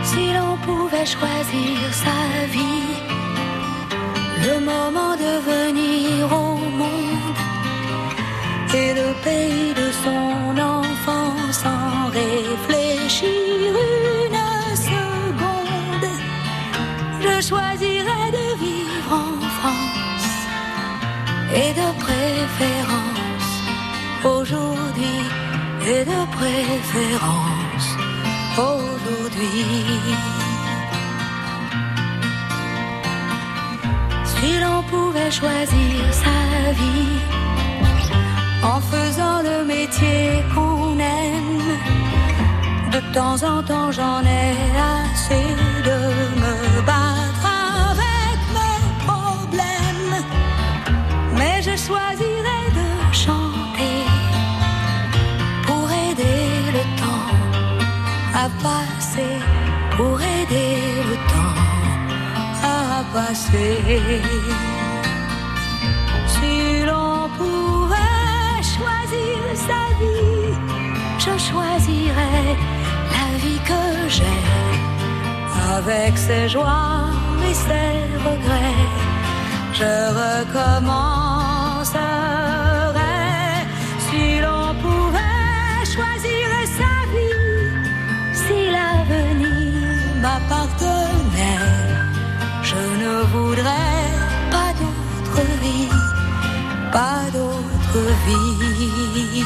[0.03, 2.97] Si l'on pouvait choisir sa vie,
[4.47, 7.37] le moment de venir au monde
[8.73, 13.92] et le pays de son enfance sans réfléchir
[17.49, 20.31] choisirais de vivre en France
[21.61, 23.51] et de préférence
[24.35, 25.19] aujourd'hui
[25.91, 27.87] et de préférence
[28.71, 29.65] aujourd'hui.
[34.31, 37.19] Si l'on pouvait choisir sa vie
[38.73, 41.71] en faisant le métier qu'on aime,
[42.93, 44.55] de temps en temps j'en ai
[44.93, 45.62] assez
[66.27, 70.55] Si l'on pouvait choisir sa vie,
[71.19, 72.57] je choisirais
[73.15, 74.39] la vie que j'ai,
[75.77, 77.11] avec ses joies
[77.47, 77.95] et ses
[78.27, 78.89] regrets.
[79.73, 81.32] Je recommencerais
[96.93, 99.43] pas d'autre vie.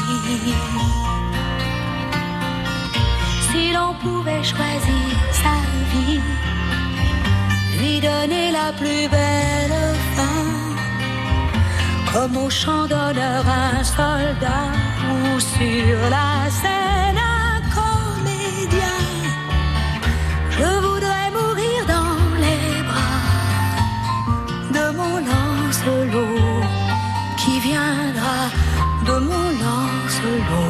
[3.48, 5.10] Si l'on pouvait choisir
[5.42, 5.56] sa
[5.92, 6.20] vie,
[7.78, 9.78] lui donner la plus belle
[10.14, 10.44] fin,
[12.12, 14.68] comme au champ d'honneur un soldat
[15.12, 16.87] ou sur la scène
[30.20, 30.67] Lancelot qui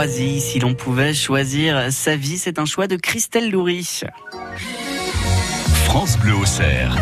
[0.00, 4.00] Croisy, si l'on pouvait choisir sa vie, c'est un choix de Christelle Loury.
[5.84, 6.96] France Bleu Auxerre.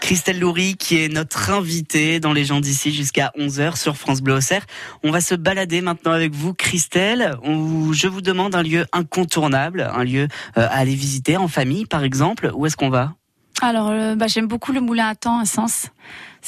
[0.00, 4.34] Christelle Loury qui est notre invitée dans les gens d'ici jusqu'à 11h sur France Bleu
[4.34, 4.64] Auxerre.
[5.02, 7.36] On va se balader maintenant avec vous Christelle.
[7.42, 12.04] Je vous demande un lieu incontournable, un lieu euh, à aller visiter en famille par
[12.04, 12.52] exemple.
[12.54, 13.16] Où est-ce qu'on va?
[13.62, 15.88] Alors, euh, bah, j'aime beaucoup le moulin à temps à Sens.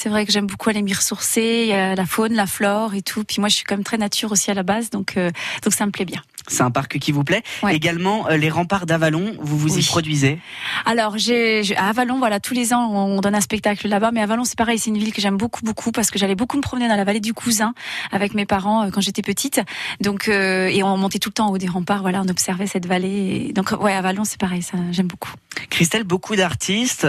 [0.01, 3.25] C'est vrai que j'aime beaucoup aller m'y ressourcer, la faune, la flore et tout.
[3.25, 5.33] Puis moi, je suis quand même très nature aussi à la base, donc euh,
[5.65, 6.23] donc ça me plaît bien.
[6.47, 7.43] C'est un parc qui vous plaît.
[7.69, 10.39] Également euh, les remparts d'Avalon, vous vous y produisez?
[10.87, 14.13] Alors, j'ai j'ai- à Avalon, voilà, tous les ans, on donne un spectacle là-bas.
[14.13, 16.57] Mais Avalon, c'est pareil, c'est une ville que j'aime beaucoup, beaucoup, parce que j'allais beaucoup
[16.57, 17.75] me promener dans la vallée du Cousin
[18.13, 19.61] avec mes parents euh, quand j'étais petite.
[20.01, 22.03] Donc, et on montait tout le temps en haut des remparts.
[22.03, 23.49] Voilà, on observait cette vallée.
[23.49, 25.33] Et donc, ouais, Avalon, c'est pareil, ça, j'aime beaucoup.
[25.71, 27.05] Christelle, beaucoup d'artistes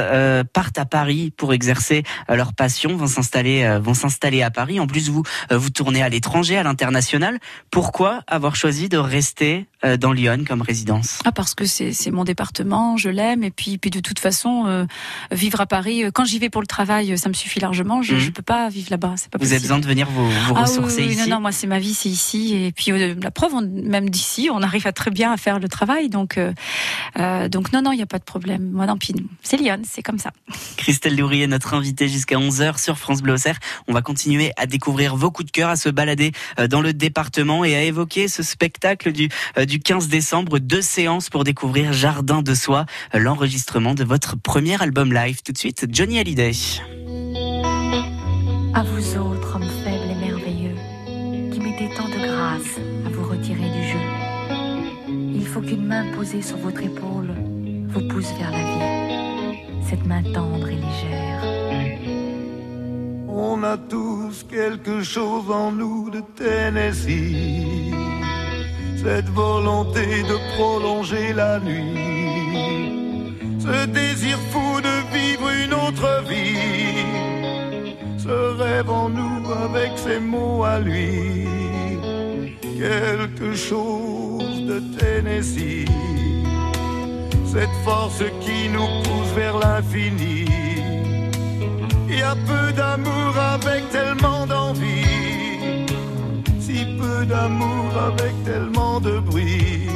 [0.53, 4.79] partent à Paris pour exercer leur passion, vont s'installer, euh, vont s'installer à Paris.
[4.79, 7.39] En plus, vous euh, vous tournez à l'étranger, à l'international.
[7.71, 12.23] Pourquoi avoir choisi de rester euh, dans Lyon comme résidence Ah, parce que c'est mon
[12.23, 13.43] département, je l'aime.
[13.43, 14.85] Et puis, puis de toute façon, euh,
[15.31, 18.01] vivre à Paris, euh, quand j'y vais pour le travail, ça me suffit largement.
[18.01, 18.19] Je, Mhm.
[18.19, 19.55] je peux pas vivre là-bas, c'est pas Vous possible.
[19.55, 21.29] avez besoin de venir vous, vous Ah ressourcer oui, oui, ici.
[21.29, 22.53] Non, non, moi c'est ma vie, c'est ici.
[22.55, 25.59] Et puis euh, la preuve, on- même d'ici, on arrive à très bien à faire
[25.59, 26.09] le travail.
[26.09, 26.37] Donc,
[27.51, 28.69] donc non, non, il n'y a pas de problème.
[28.71, 29.13] Moi, non, puis
[29.43, 30.31] c'est Lyon, c'est comme ça.
[30.77, 33.59] Christelle Loury est notre invitée jusqu'à 11h sur France Bleu Auxerre.
[33.87, 36.31] On va continuer à découvrir vos coups de cœur, à se balader
[36.69, 39.29] dans le département et à évoquer ce spectacle du,
[39.69, 40.57] du 15 décembre.
[40.57, 45.41] Deux séances pour découvrir Jardin de Soi, l'enregistrement de votre premier album live.
[45.43, 46.51] Tout de suite, Johnny Hallyday.
[48.73, 50.75] À vous autres, hommes faibles et merveilleux,
[51.53, 53.99] qui mettez tant de grâce à vous retirer du jeu.
[55.35, 57.35] Il faut qu'une main posée sur votre épaule
[57.89, 59.59] vous pousse vers la vie.
[59.87, 61.43] Cette main tendre et légère.
[63.27, 68.18] On a tous quelque chose en nous de Tennessee.
[69.03, 73.35] Cette volonté de prolonger la nuit.
[73.59, 77.05] Ce désir fou de vivre une autre vie.
[78.17, 81.47] Ce rêve en nous avec ses mots à lui.
[82.61, 85.87] Quelque chose de Tennessee.
[87.45, 90.45] Cette force qui nous pousse vers l'infini.
[92.09, 95.08] Il y a peu d'amour avec tellement d'envie,
[97.25, 99.87] d'amour avec tellement de bruit.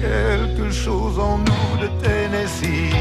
[0.00, 2.92] Quelque chose en nous de Tennessee.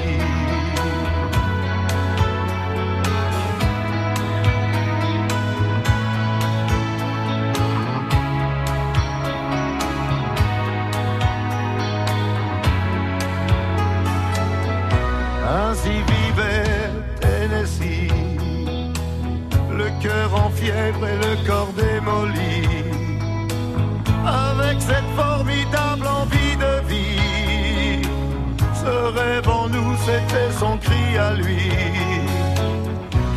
[15.48, 18.12] Ainsi vivait Tennessee,
[19.71, 22.64] le cœur en fièvre et le corps démoli,
[24.88, 28.02] cette formidable envie de vie.
[28.74, 31.69] Ce rêve en nous, c'était son cri à lui,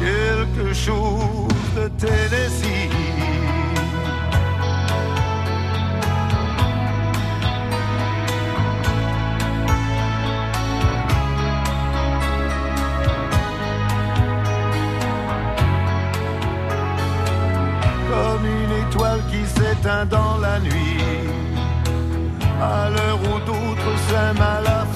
[0.00, 2.88] quelque chose de Tennessee.
[18.10, 20.97] comme une étoile qui s'éteint dans la nuit,
[22.96, 24.87] où d'autres s'aiment à la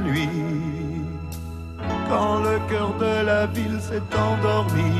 [0.00, 0.28] nuit,
[2.08, 4.92] quand le cœur de la ville s'est endormi,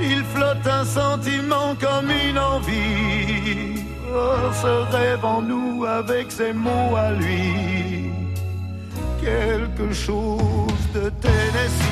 [0.00, 3.84] il flotte un sentiment comme une envie.
[4.12, 8.10] Oh, ce rêve en nous avec ses mots à lui,
[9.20, 11.89] quelque chose de Tennessee.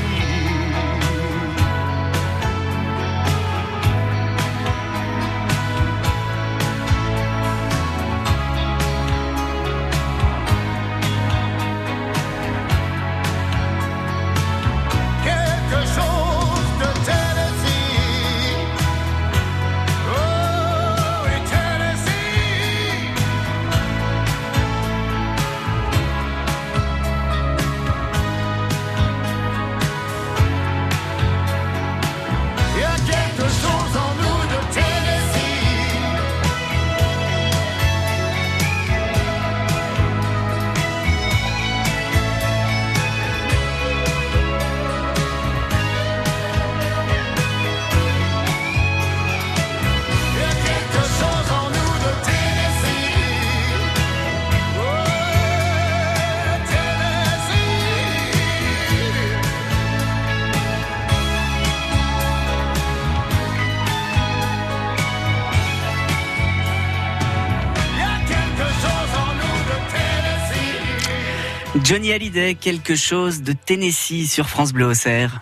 [71.88, 75.40] Johnny Hallyday, quelque chose de Tennessee sur France Bleu Auxerre.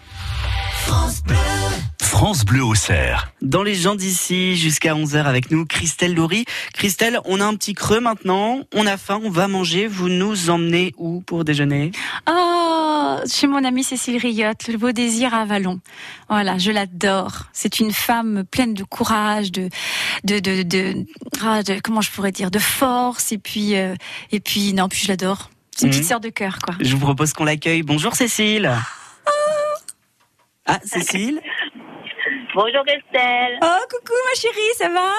[2.00, 3.32] France Bleu Auxerre.
[3.42, 6.44] Dans les gens d'ici, jusqu'à 11h avec nous, Christelle Laurie.
[6.72, 9.88] Christelle, on a un petit creux maintenant, on a faim, on va manger.
[9.88, 11.90] Vous nous emmenez où pour déjeuner?
[12.30, 15.80] Oh, chez mon amie Cécile Riotte, le beau désir à Avalon.
[16.28, 17.46] Voilà, je l'adore.
[17.52, 19.68] C'est une femme pleine de courage, de,
[20.22, 20.94] de, de, de,
[21.44, 23.32] ah, de- comment je pourrais dire, de force.
[23.32, 23.96] Et puis, euh,
[24.30, 25.50] et puis, non, puis je l'adore.
[25.76, 26.74] C'est une petite sœur de cœur, quoi.
[26.80, 27.82] Je vous propose qu'on l'accueille.
[27.82, 28.70] Bonjour Cécile.
[30.64, 31.40] Ah, Cécile
[32.54, 33.58] Bonjour Estelle.
[33.62, 35.10] Oh, coucou ma chérie, ça va?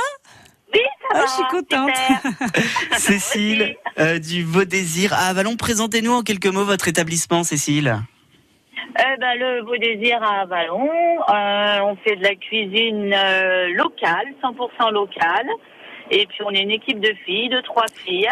[0.73, 1.25] Oui, ça Oh, va.
[1.25, 2.51] je suis contente.
[2.97, 5.55] Cécile euh, du Beau Désir à Avalon.
[5.55, 7.95] Présentez-nous en quelques mots votre établissement, Cécile.
[8.99, 14.25] Eh ben, le Beau Désir à Avalon, euh, on fait de la cuisine euh, locale,
[14.43, 15.47] 100% locale.
[16.11, 18.29] Et puis on est une équipe de filles, de trois filles.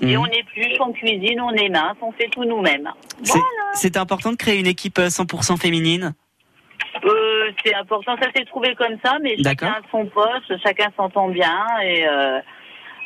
[0.00, 0.22] Et Mhm.
[0.22, 2.88] on épluche, on cuisine, on émince, on fait tout nous-mêmes.
[3.22, 3.38] C'est-
[3.74, 6.14] C'est important de créer une équipe euh, 100% féminine.
[7.04, 11.28] Euh, c'est important, ça s'est trouvé comme ça, mais chacun a son poste, chacun s'entend
[11.28, 11.66] bien.
[11.84, 12.40] Et euh,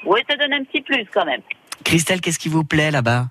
[0.06, 1.42] ouais, ça donne un petit plus quand même.
[1.84, 3.26] Christelle, qu'est-ce qui vous plaît là-bas?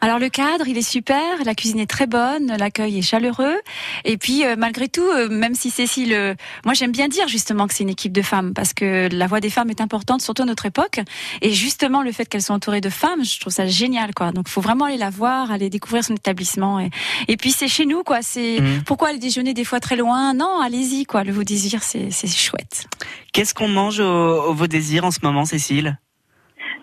[0.00, 3.56] Alors le cadre, il est super, la cuisine est très bonne, l'accueil est chaleureux.
[4.04, 6.34] Et puis euh, malgré tout, euh, même si Cécile, euh,
[6.64, 9.40] moi j'aime bien dire justement que c'est une équipe de femmes parce que la voix
[9.40, 11.00] des femmes est importante, surtout à notre époque.
[11.42, 14.30] Et justement le fait qu'elles soient entourées de femmes, je trouve ça génial quoi.
[14.30, 16.78] Donc faut vraiment aller la voir, aller découvrir son établissement.
[16.78, 16.90] Et,
[17.26, 18.22] et puis c'est chez nous quoi.
[18.22, 18.82] C'est Mhm.
[18.84, 20.32] pourquoi aller déjeuner des fois très loin?
[20.32, 21.24] Non, allez-y quoi.
[21.24, 22.86] Le Vos Désir, c'est c'est chouette.
[23.32, 25.98] Qu'est-ce qu'on mange au, au Vos Désirs en ce moment, Cécile?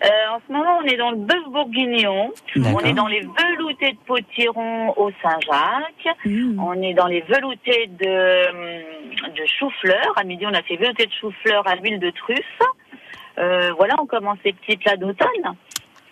[0.04, 2.32] Euh, en ce moment, on est dans le bœuf bourguignon.
[2.56, 6.16] On est dans les veloutés de potiron au Saint-Jacques.
[6.24, 6.60] Mmh.
[6.62, 10.12] On est dans les veloutés de, hum, de chou-fleur.
[10.16, 12.60] À midi, on a fait veloutés de chou-fleur à l'huile de truffe.
[13.38, 15.56] Euh, voilà, on commence les petits plats d'automne.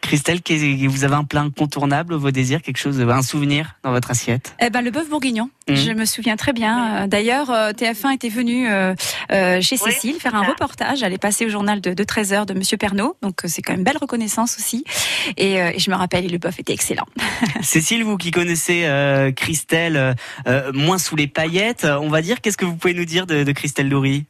[0.05, 0.41] Christelle,
[0.87, 4.55] vous avez un plat incontournable Vos Désirs, quelque chose, un souvenir dans votre assiette?
[4.61, 5.49] Eh ben le bœuf bourguignon.
[5.69, 5.77] Mhm.
[5.77, 7.05] Je me souviens très bien.
[7.05, 8.95] Euh, D'ailleurs, euh, TF1 était venu euh,
[9.33, 10.51] euh, chez Oui, Cécile faire un ça.
[10.51, 11.03] reportage.
[11.03, 13.17] Elle est passée au journal de, de 13h de Monsieur Pernaud.
[13.23, 14.85] Donc c'est quand même une belle reconnaissance aussi.
[15.39, 17.07] Et, euh, et je me rappelle, le bœuf était excellent.
[17.63, 20.15] Cécile, vous qui connaissez euh, Christelle
[20.75, 23.53] moins sous les paillettes, on va dire, qu'est-ce que vous pouvez nous dire de, de
[23.53, 24.27] Christelle Loury?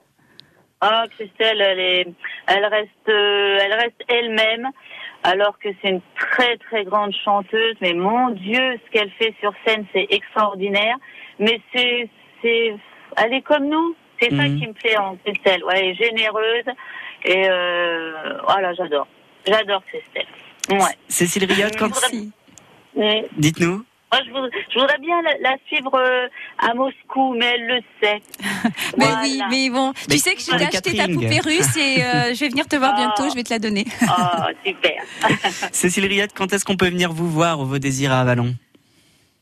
[0.81, 2.07] Ah, Christelle, elle est,
[2.47, 4.69] elle reste, elle reste elle-même,
[5.25, 7.75] alors que c'est une très très grande chanteuse.
[7.81, 10.97] Mais mon Dieu, ce qu'elle fait sur scène, c'est extraordinaire.
[11.41, 12.09] Mais c'est,
[12.41, 12.77] c'est,
[13.17, 13.97] elle est comme nous.
[14.21, 14.61] C'est ça Mhm.
[14.61, 15.65] qui me plaît en Christelle.
[15.65, 16.65] Ouais, elle est généreuse
[17.25, 19.09] et euh, voilà, j'adore,
[19.45, 20.27] j'adore Christelle.
[20.71, 20.95] Ouais.
[21.09, 21.91] Cécile Riotte, quand...
[23.37, 23.85] Dites-nous.
[24.15, 27.81] Moi, je voudrais, je voudrais bien la, la suivre euh, à Moscou, mais elle le
[28.03, 28.21] sait.
[28.97, 29.21] Mais Voilà.
[29.23, 32.33] oui, mais bon, Mais tu sais que je t'ai acheté ta poupée russe et euh,
[32.35, 33.29] je vais venir te voir bientôt.
[33.29, 33.85] Je vais te la donner.
[34.03, 35.03] Oh, super.
[35.73, 38.55] Cécile Riotte, quand est-ce qu'on peut venir vous voir au Vos Désirs à Avalon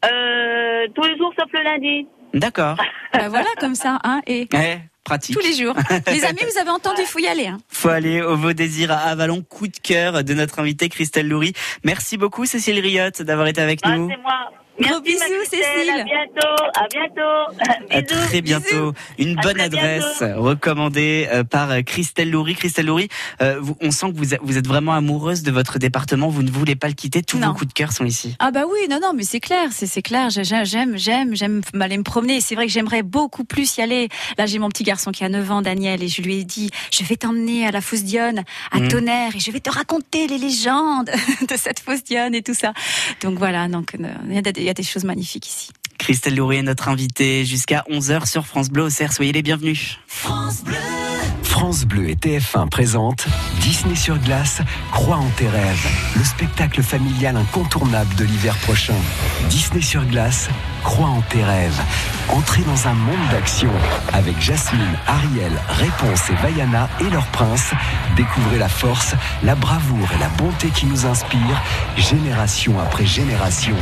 [0.04, 2.06] Euh, tous les jours sauf le lundi.
[2.34, 2.76] D'accord.
[3.12, 4.22] Bah voilà, comme ça, hein.
[4.26, 5.36] Et Ouais, pratique.
[5.36, 5.74] tous les jours.
[6.06, 7.46] Les amis, vous avez entendu, faut y aller.
[7.46, 7.58] Hein.
[7.68, 11.52] Faut aller au Vos Désirs à Avalon, coup de cœur de notre invitée Christelle Loury.
[11.84, 14.08] Merci beaucoup Cécile Riotte d'avoir été avec Ah, nous.
[14.10, 14.50] c'est moi.
[14.78, 15.44] Merci, bisous.
[15.44, 15.90] Cécile.
[15.90, 16.64] À bientôt.
[16.74, 17.90] À bientôt.
[17.90, 18.26] À Bisous.
[18.26, 18.92] très bientôt.
[19.18, 22.54] Une bonne adresse recommandée euh, par euh, Christelle Loury.
[22.54, 23.08] Christelle Loury,
[23.42, 26.28] euh, on sent que vous êtes, vraiment amoureuse de votre département.
[26.28, 27.22] Vous ne voulez pas le quitter.
[27.22, 27.48] Tous Non.
[27.48, 28.34] vos coups de cœur sont ici.
[28.38, 30.30] Ah bah oui, non, non, mais c'est clair, c'est clair.
[30.30, 32.40] J'ai- j'ai- J'aime, j'aime, j'aime aller me promener.
[32.40, 34.08] C'est vrai que j'aimerais beaucoup plus y aller.
[34.38, 36.70] Là, j'ai mon petit garçon qui a 9 ans, Daniel, et je lui ai dit,
[36.90, 38.88] je vais t'emmener à la fosse Dionne, à Mhm.
[38.88, 41.10] Tonnerre, et je vais te raconter les légendes
[41.50, 42.72] de cette fosse Dionne et tout ça.
[43.22, 45.70] Donc voilà, donc euh, il y, a des- il y a des choses magnifiques ici.
[45.98, 49.12] Christelle Loury est notre invitée jusqu'à 11h sur France Bleu au Cerf.
[49.12, 49.98] Soyez les bienvenus.
[50.06, 50.76] France Bleu
[52.08, 53.26] et TF1 présentent
[53.60, 55.86] Disney sur glace, Crois en tes rêves,
[56.16, 58.94] le spectacle familial incontournable de l'hiver prochain.
[59.48, 60.48] Disney sur glace,
[60.82, 61.80] Crois en tes rêves.
[62.30, 63.70] Entrez dans un monde d'action
[64.12, 67.72] avec Jasmine, Ariel, Réponse et Vaiana et leur prince.
[68.16, 71.62] Découvrez la force, la bravoure et la bonté qui nous inspirent,
[71.96, 73.76] génération après génération.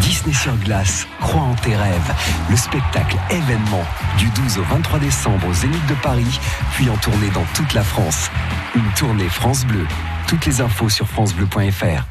[0.00, 2.14] Disney sur glace, Crois en tes rêves,
[2.50, 3.84] le spectacle événement
[4.18, 6.38] du 12 au 23 décembre au Zénith de Paris,
[6.74, 8.30] puis en tournée dans toute la France.
[8.74, 9.86] Une tournée France Bleu.
[10.26, 12.04] Toutes les infos sur francebleu.fr.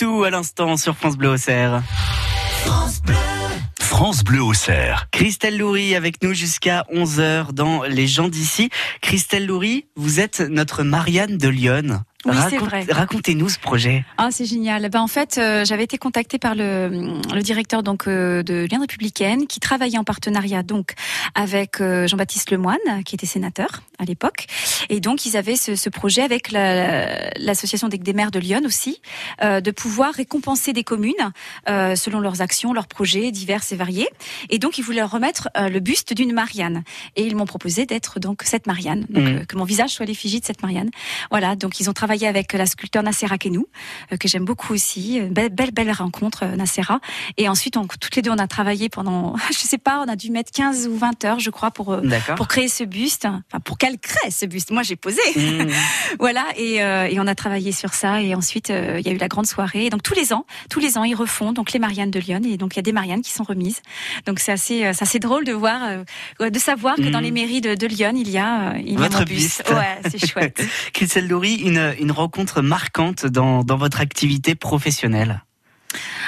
[0.00, 1.82] YouTube à l'instant sur France Bleu Auxerre.
[3.80, 5.08] France Bleu Auxerre.
[5.10, 8.70] Christelle Loury avec nous jusqu'à 11h dans Les gens d'ici.
[9.00, 12.04] Christelle Loury, vous êtes notre Marianne de Lyon.
[12.24, 12.84] Oui, c'est vrai.
[12.90, 14.04] Racontez-nous ce projet.
[14.16, 14.88] Ah, c'est génial.
[14.90, 18.80] Ben, en fait, euh, j'avais été contactée par le, le directeur donc euh, de Lyon
[18.80, 20.94] républicaine qui travaillait en partenariat donc
[21.36, 24.46] avec euh, Jean-Baptiste Lemoine, qui était sénateur à l'époque,
[24.88, 28.60] et donc ils avaient ce, ce projet avec la- l'association des, des maires de Lyon
[28.64, 29.00] aussi,
[29.42, 31.14] de pouvoir récompenser des communes
[31.66, 34.08] selon leurs actions, leurs projets divers et variés.
[34.50, 36.82] Et donc ils voulaient leur remettre le buste d'une Marianne,
[37.16, 40.40] et ils m'ont proposé d'être donc cette Marianne, donc euh, que mon visage soit l'effigie
[40.40, 40.90] de cette Marianne.
[41.30, 43.66] Voilà, donc ils ont travaillé avec la sculpteur Nassera Kenou,
[44.12, 45.16] euh, que j'aime beaucoup aussi.
[45.16, 47.00] Une Belle, belle, belle rencontre, euh, Nassera.
[47.36, 50.16] Et ensuite, on, toutes les deux, on a travaillé pendant, je sais pas, on a
[50.16, 52.02] dû mettre 15 ou 20 heures, je crois, pour, euh,
[52.36, 53.26] pour créer ce buste.
[53.26, 54.70] Enfin, pour qu'elle crée ce buste.
[54.70, 55.20] Moi, j'ai posé.
[55.36, 55.68] Mmh.
[56.18, 58.20] voilà, et, euh, et on a travaillé sur ça.
[58.22, 59.86] Et ensuite, euh, il y a eu la grande soirée.
[59.86, 62.40] Et donc, tous les ans, tous les ans, ils refont donc les Mariannes de Lyon.
[62.44, 63.80] Et donc, il y a des Mariannes qui sont remises.
[64.26, 65.80] Donc, c'est assez, euh, assez drôle de voir,
[66.40, 67.24] euh, de savoir que dans Mhm.
[67.24, 69.62] les mairies de, de Lyon, il y a, euh, il y a mon buste.
[69.64, 69.64] buste.
[69.70, 70.62] Ouais, c'est chouette.
[70.92, 75.42] Christelle Loury, une, une rencontre marquante dans, dans votre activité professionnelle.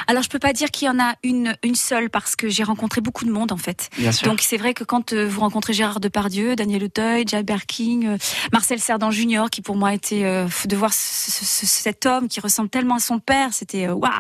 [0.07, 2.63] Alors je peux pas dire qu'il y en a une une seule parce que j'ai
[2.63, 3.91] rencontré beaucoup de monde en fait.
[3.99, 4.27] Bien sûr.
[4.27, 8.17] Donc c'est vrai que quand euh, vous rencontrez Gérard Depardieu, Daniel Auteuil, Jay Berking, euh,
[8.55, 12.27] Marcel Cerdan Junior qui pour moi était euh, de voir ce- ce- ce- cet homme
[12.29, 14.11] qui ressemble tellement à son père, c'était euh, waouh.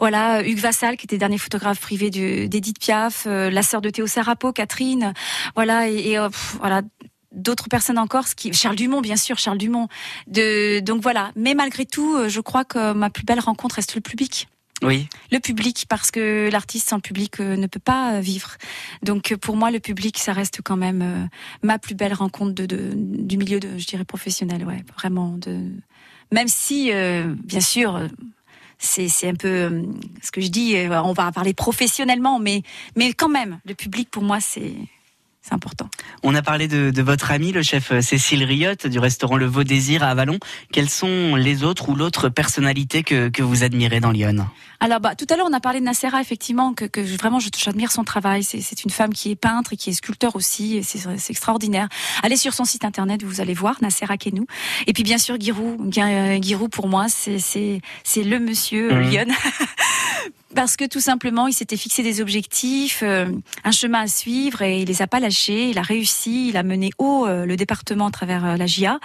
[0.00, 4.08] Voilà, Hugues Vassal qui était dernier photographe privé d'Edith Piaf, euh, la sœur de Théo
[4.08, 5.14] Sarapo, Catherine.
[5.54, 6.82] Voilà et, et, pff, voilà
[7.32, 9.88] d'autres personnes encore, ce qui Charles Dumont bien sûr, Charles Dumont.
[10.26, 13.94] De donc voilà, mais malgré tout, euh, je crois que ma plus belle rencontre reste
[13.94, 14.48] le public
[14.82, 15.08] Oui.
[15.32, 18.50] le public parce que l'artiste sans public euh, ne peut pas euh, vivre.
[19.02, 21.26] Donc pour moi le public ça reste quand même euh,
[21.62, 25.60] ma plus belle rencontre de, de- du milieu de je dirais professionnel ouais vraiment de
[26.32, 28.00] même si euh, bien sûr
[28.78, 29.82] c'est un peu
[30.22, 32.62] ce que je dis on va parler professionnellement mais
[32.94, 34.74] mais quand même le public pour moi c'est
[35.46, 35.88] c'est important.
[36.22, 39.46] On a parlé de, de votre ami, le chef euh, Cécile Riotte du restaurant Le
[39.46, 40.38] Veau Désir à Avalon.
[40.72, 44.46] Quelles sont les autres ou l'autre personnalité que, que vous admirez dans Lyon?
[44.80, 47.92] Alors, bah, tout à l'heure, on a parlé de Nassera, effectivement, que, que vraiment, j'admire
[47.92, 48.42] son travail.
[48.42, 50.76] C'est une femme qui est peintre et qui est sculpteur aussi.
[50.76, 51.88] et C'est extraordinaire.
[52.22, 54.46] Allez sur son site internet, vous allez voir Nassera Kenou.
[54.86, 55.96] Et puis, bien sûr, Giroud.
[55.96, 57.80] Euh, Giroud, pour moi, c'est
[58.16, 59.10] le monsieur euh, Mhm.
[59.10, 59.26] Lyon.
[60.56, 63.26] Parce que tout simplement, il s'était fixé des objectifs, euh,
[63.62, 65.70] un chemin à suivre et il les a pas lâchés.
[65.70, 68.98] Il a réussi, il a mené haut euh, le département à travers euh, la GIA.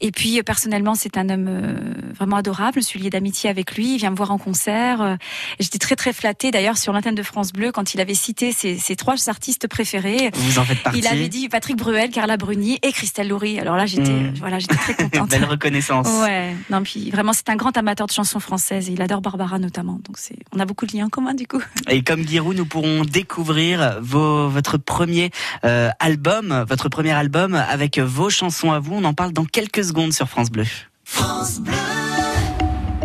[0.00, 1.76] Et puis personnellement, c'est un homme
[2.16, 2.80] vraiment adorable.
[2.80, 3.94] Je suis liée d'amitié avec lui.
[3.94, 5.18] Il vient me voir en concert.
[5.60, 8.78] J'étais très très flattée d'ailleurs sur l'antenne de France Bleu quand il avait cité ses,
[8.78, 10.30] ses trois artistes préférés.
[10.34, 11.00] Vous en faites partie.
[11.00, 13.58] Il avait dit Patrick Bruel, Carla Bruni et Christelle Loury.
[13.58, 14.34] Alors là, j'étais Mm.
[14.38, 15.30] voilà, j'étais très contente.
[15.30, 16.08] Belle reconnaissance.
[16.22, 19.58] Ouais, non puis vraiment c'est un grand amateur de chansons françaises et il adore Barbara
[19.58, 19.94] notamment.
[20.04, 21.62] Donc c'est on a beaucoup de liens du coup.
[21.88, 25.30] Et comme Giroud, nous pourrons découvrir vos, votre premier
[25.64, 28.94] euh, album, votre premier album avec vos chansons à vous.
[28.94, 30.64] On en parle dans quelques secondes sur France Bleu.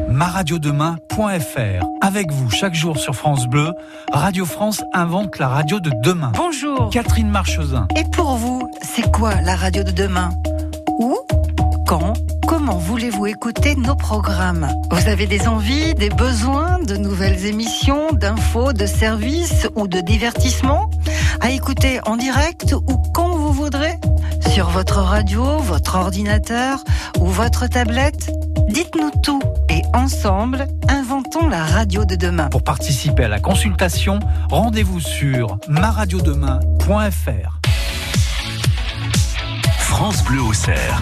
[0.10, 1.86] maradiodemain.fr.
[2.02, 3.72] Avec vous chaque jour sur France Bleu,
[4.12, 6.32] Radio France invente la radio de demain.
[6.36, 6.90] Bonjour.
[6.90, 7.88] Catherine Marchesin.
[7.96, 10.32] Et pour vous, c'est quoi la radio de demain?
[11.00, 11.18] Où?
[11.88, 12.14] Quand?
[12.50, 14.68] Comment voulez-vous écouter nos programmes?
[14.90, 20.90] Vous avez des envies, des besoins, de nouvelles émissions, d'infos, de services ou de divertissements?
[21.42, 24.00] À écouter en direct ou quand vous voudrez?
[24.52, 26.84] Sur votre radio, votre ordinateur
[27.20, 28.32] ou votre tablette?
[28.68, 32.48] Dites-nous tout et ensemble, inventons la radio de demain.
[32.48, 34.18] Pour participer à la consultation,
[34.50, 37.60] rendez-vous sur maradiodemain.fr.
[39.78, 41.00] France Bleu Auxerre.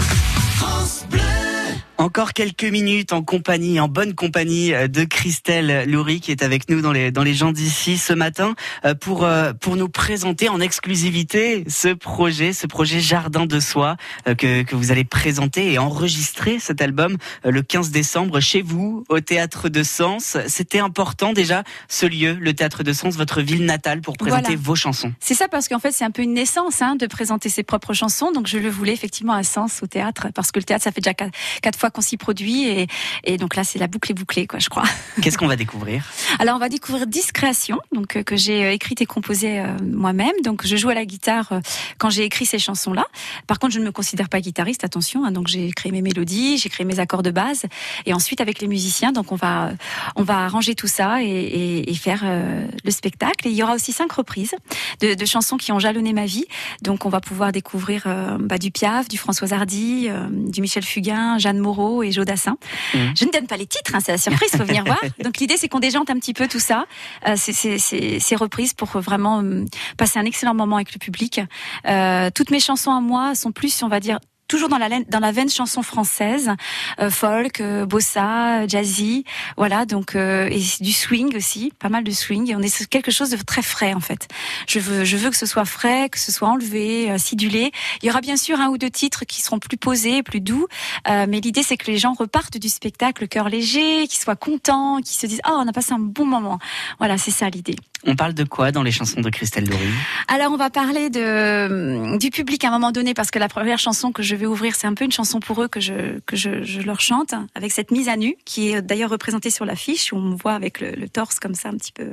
[1.99, 6.69] Encore quelques minutes en compagnie, en bonne compagnie euh, de Christelle Loury qui est avec
[6.69, 8.53] nous dans les dans les gens d'ici ce matin
[8.85, 13.97] euh, pour euh, pour nous présenter en exclusivité ce projet, ce projet Jardin de soi
[14.37, 19.19] que que vous allez présenter et enregistrer cet album le 15 décembre chez vous au
[19.19, 20.37] théâtre de Sens.
[20.47, 24.61] C'était important déjà ce lieu, le théâtre de Sens, votre ville natale pour présenter Voilà.
[24.61, 25.13] vos chansons.
[25.19, 27.93] C'est ça parce qu'en fait c'est un peu une naissance hein, de présenter ses propres
[27.93, 28.31] chansons.
[28.31, 31.01] Donc je le voulais effectivement à Sens au théâtre parce que le théâtre ça fait
[31.01, 31.33] déjà quatre,
[31.63, 32.87] quatre fois qu'on s'y produit et,
[33.23, 34.83] et donc là c'est la boucle est bouclée quoi je crois.
[35.21, 36.03] Qu'est-ce qu'on va découvrir?
[36.39, 39.67] Alors on va découvrir 10 créations donc euh, que j'ai euh, écrites et composées euh,
[39.83, 40.33] moi-même.
[40.43, 41.59] Donc je joue à la guitare euh,
[41.97, 43.05] quand j'ai écrit ces chansons là.
[43.47, 46.57] Par contre je ne me considère pas guitariste attention hein, donc j'ai créé mes mélodies,
[46.57, 47.63] j'ai créé mes accords de base
[48.05, 49.71] et ensuite avec les musiciens donc on va
[50.15, 53.47] on va arranger tout ça et, et- et faire euh, le spectacle.
[53.47, 54.55] Et il y aura aussi cinq reprises
[55.01, 56.45] de, de chansons qui ont jalonné ma vie.
[56.81, 58.07] Donc on va pouvoir découvrir
[58.39, 61.76] bah, du Piaf, du François Hardy, du Michel Fugain, Jeanne Moreau.
[61.77, 62.57] Moreau et Joe Dassin.
[62.93, 62.97] Mmh.
[63.15, 64.99] Je ne donne pas les titres, hein, c'est la surprise, faut venir voir.
[65.23, 66.85] Donc l'idée c'est qu'on déjante un petit peu tout ça,
[67.27, 69.65] euh, ces- reprises pour vraiment hum,
[69.97, 71.41] passer un excellent moment avec le public.
[71.87, 75.19] Euh, toutes mes chansons à moi sont plus, on va dire, toujours dans la, dans
[75.19, 76.51] la veine chanson française,
[76.99, 79.23] euh, folk, euh, bossa, jazzy,
[79.57, 82.51] voilà, donc euh, et du swing aussi, pas mal de swing.
[82.51, 84.27] Et on est sur quelque chose de très frais en fait.
[84.67, 87.71] Je veux, je veux que ce soit frais, que ce soit enlevé, sidulé.
[88.01, 90.67] Il y aura bien sûr un ou deux titres qui seront plus posés, plus doux,
[91.05, 94.97] mais l'idée c'est que les gens repartent du spectacle le cœur léger, qu'ils soient contents,
[94.97, 96.59] qu'ils se disent ah on a passé un bon moment.
[96.99, 97.75] Voilà, c'est ça l'idée.
[98.05, 99.83] On parle de quoi dans les chansons de Christelle Laurie
[100.27, 103.79] Alors on va parler de du public à un moment donné parce que la première
[103.79, 106.35] chanson que je vais ouvrir c'est un peu une chanson pour eux que je que
[106.35, 110.17] je, leur chante avec cette mise à nu qui est d'ailleurs représentée sur l'affiche où
[110.17, 112.11] on me voit avec le, torse comme ça un petit peu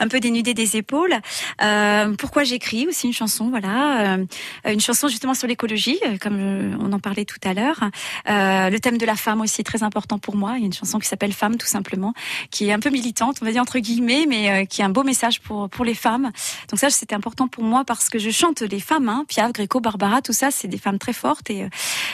[0.00, 1.14] un peu dénudé des épaules.
[1.62, 4.24] Euh, pourquoi j'écris aussi une chanson voilà euh,
[4.66, 7.90] une chanson justement sur l'écologie euh, comme on en parlait tout à l'heure.
[8.26, 10.54] Le thème de la femme aussi est très important pour moi.
[10.56, 12.12] Il y a une chanson qui s'appelle Femme tout simplement
[12.50, 15.02] qui est un peu militante on va dire entre guillemets mais qui est un beau
[15.02, 16.30] message pour pour les femmes.
[16.70, 19.80] Donc ça, c'était important pour moi parce que je chante les femmes, hein, Piaf, Gréco,
[19.80, 21.68] Barbara, tout ça, c'est des femmes très fortes euh,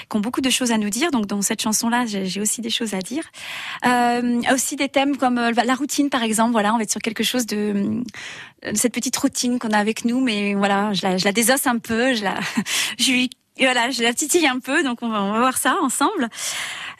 [0.08, 1.10] qui ont beaucoup de choses à nous dire.
[1.10, 3.24] Donc dans cette chanson-là, j'ai aussi des choses à dire.
[3.86, 6.52] Euh, aussi des thèmes comme euh, la routine, par exemple.
[6.52, 8.02] Voilà, on va être sur quelque chose de,
[8.74, 12.24] cette petite routine qu'on a avec nous, mais voilà, je la, désosse un peu, je
[12.24, 12.40] la,
[13.58, 16.28] voilà, je la titille un peu, donc on va, voir ça ensemble.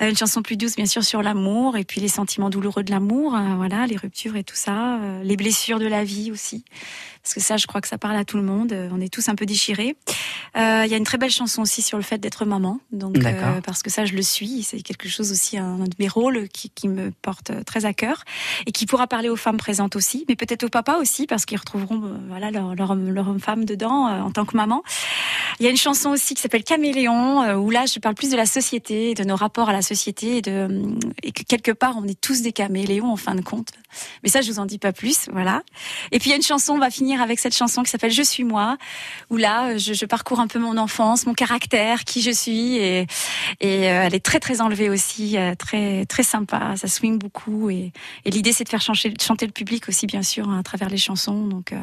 [0.00, 3.38] Une chanson plus douce, bien sûr, sur l'amour et puis les sentiments douloureux de l'amour,
[3.56, 6.64] voilà, les ruptures et tout ça, les blessures de la vie aussi,
[7.22, 8.72] parce que ça, je crois que ça parle à tout le monde.
[8.72, 9.96] euh, On est tous un peu déchirés.
[10.56, 13.18] Euh, Il y a une très belle chanson aussi sur le fait d'être maman, donc
[13.24, 14.62] euh, parce que ça, je le suis.
[14.62, 18.24] C'est quelque chose aussi, un de mes rôles qui, qui me porte très à cœur
[18.66, 21.58] et qui pourra parler aux femmes présentes aussi, mais peut-être aux papas aussi, parce qu'ils
[21.58, 24.82] retrouveront voilà leur, leur, leur femme dedans euh, en tant que maman.
[25.58, 28.36] Il y a une chanson aussi qui s'appelle Caméléon, où là, je parle plus de
[28.36, 32.06] la société, de nos rapports à la société, et, de, et que quelque part, on
[32.06, 33.68] est tous des caméléons en fin de compte.
[34.22, 35.62] Mais ça, je vous en dis pas plus, voilà.
[36.12, 38.12] Et puis il y a une chanson, on va finir avec cette chanson qui s'appelle
[38.12, 38.76] Je suis moi,
[39.30, 43.06] où là, je, je parcours un peu mon enfance, mon caractère, qui je suis, et,
[43.60, 47.70] et euh, elle est très très enlevée aussi, euh, très très sympa, ça swing beaucoup,
[47.70, 47.92] et,
[48.24, 50.88] et l'idée c'est de faire chanter, chanter le public aussi, bien sûr, hein, à travers
[50.88, 51.46] les chansons.
[51.46, 51.78] Donc, euh,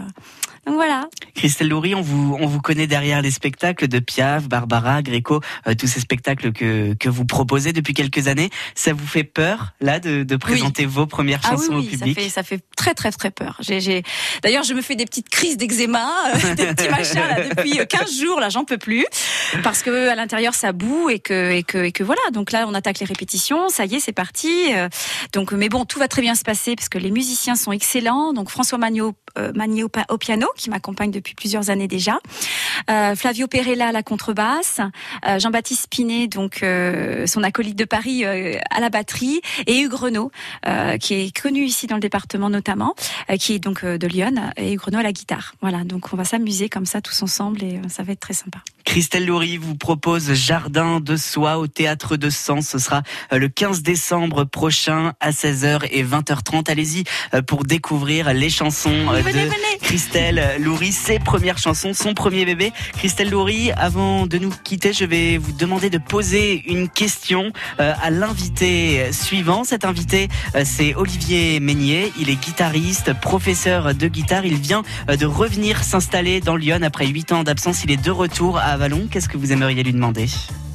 [0.65, 1.07] donc voilà.
[1.35, 5.41] Christelle Laurie, on vous, on vous connaît derrière les spectacles de Piaf, Barbara, Gréco,
[5.77, 8.49] tous ces spectacles que, que vous proposez depuis quelques années.
[8.75, 12.05] Ça vous fait peur, là, de, de présenter vos premières Ah chansons oui, au ça
[12.13, 13.57] fait, ça fait très très très peur.
[13.59, 14.03] J'ai.
[14.43, 17.85] D'ailleurs, je me fais des petites crises d'eczéma, euh, des petits machins là, depuis euh,
[17.85, 18.39] 15 jours.
[18.39, 19.05] Là, j'en peux plus
[19.63, 22.21] parce que à l'intérieur ça boue et que et que et que voilà.
[22.31, 23.69] Donc là, on attaque les répétitions.
[23.69, 24.51] Ça y est, c'est parti.
[24.73, 24.89] Euh,
[25.33, 28.33] Donc, mais bon, tout va très bien se passer parce que les musiciens sont excellents.
[28.33, 32.19] Donc François Magno, euh, Magné au, piano qui m'accompagne depuis plusieurs années déjà.
[32.89, 34.81] Euh, Flavio Perella à la contrebasse,
[35.27, 39.93] euh, Jean-Baptiste Pinet, donc euh, son acolyte de Paris euh, à la batterie, et Hugues
[39.93, 40.31] Renaud,
[40.65, 42.95] euh, qui est connu ici dans le département notamment,
[43.29, 45.55] euh, qui est donc euh, de Lyon, et Hugues Renaud à la guitare.
[45.61, 48.33] Voilà, donc on va s'amuser comme ça tous ensemble et euh, ça va être très
[48.33, 48.59] sympa.
[48.87, 52.69] Christelle Laurie vous propose Jardin de Soie au Théâtre de Sens.
[52.69, 56.71] Ce sera euh, le 15 décembre prochain à 16h et 20h30.
[56.71, 59.77] Allez-y euh, pour découvrir les chansons euh, Venez, de venez.
[59.81, 62.71] Christelle Laurie, ses premières chansons, son premier bébé.
[62.93, 68.09] Christelle Laurie, avant de nous quitter, je vais vous demander de poser une question à
[68.09, 69.63] l'invité suivant.
[69.63, 70.27] Cet invité,
[70.65, 72.11] c'est Olivier Meignier.
[72.19, 74.45] Il est guitariste, professeur de guitare.
[74.45, 77.83] Il vient de revenir s'installer dans Lyon après 8 ans d'absence.
[77.83, 78.76] Il est de retour à
[79.09, 80.27] Qu'est-ce que vous aimeriez lui demander?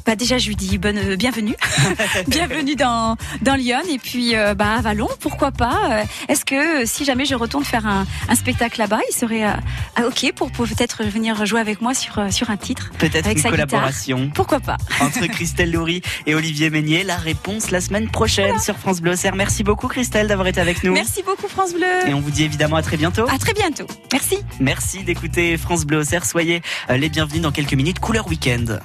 [0.05, 1.55] Bah déjà, je lui dis bonne, euh, bienvenue,
[2.27, 5.79] bienvenue dans dans Lyon et puis euh, bah à Vallon, pourquoi pas.
[5.91, 9.51] euh, Est-ce que si jamais je retourne faire un, un spectacle là-bas, il serait euh,
[9.95, 13.37] ah, ok pour, pour peut-être venir jouer avec moi sur sur un titre Peut-être une
[13.37, 17.03] sa guitare collaboration Pourquoi pas entre Christelle Laurie et Olivier Meignier.
[17.03, 19.35] La réponse la semaine prochaine sur France Bleu Auxerre.
[19.35, 20.93] Merci beaucoup Christelle d'avoir été avec nous.
[20.93, 22.07] Merci beaucoup France Bleu.
[22.09, 23.25] Et on vous dit évidemment à très bientôt.
[23.29, 23.87] À très bientôt.
[24.11, 24.37] Merci.
[24.59, 26.25] Merci d'écouter France Bleu Auxerre.
[26.25, 27.99] Soyez les bienvenus dans quelques minutes.
[27.99, 28.79] Couleur Week-end.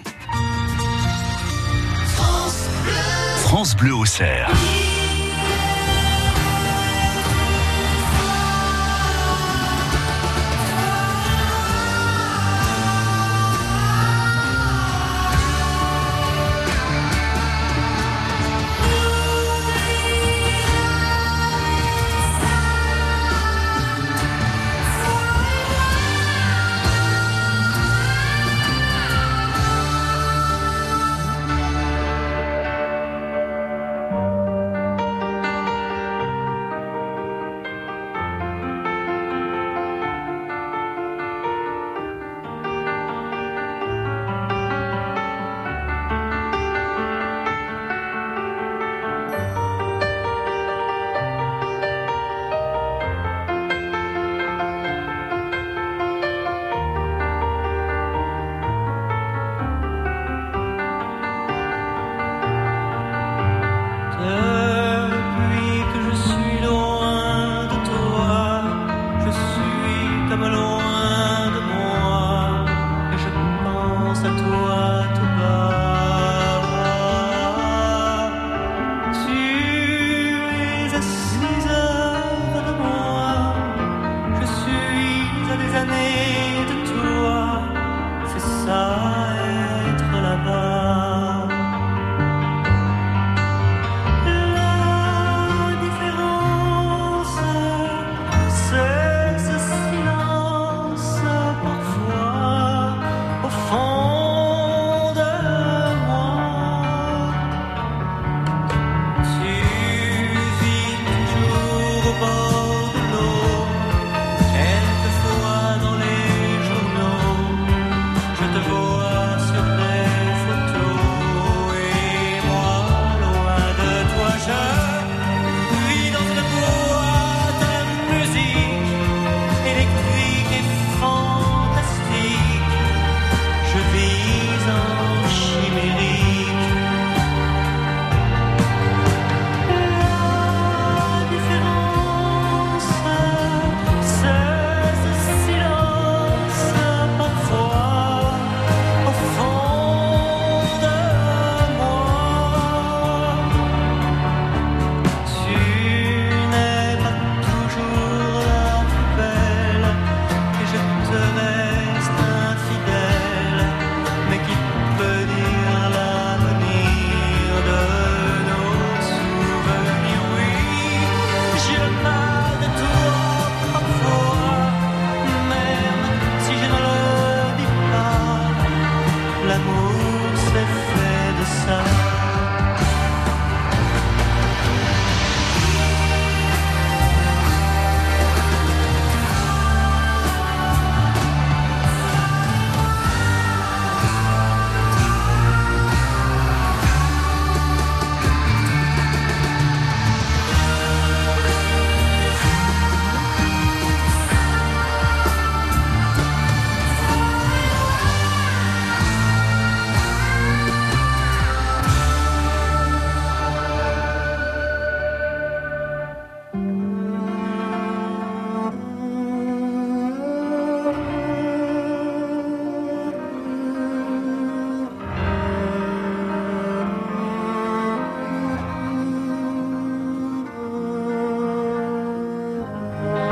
[3.48, 4.77] France Bleu Auxerre.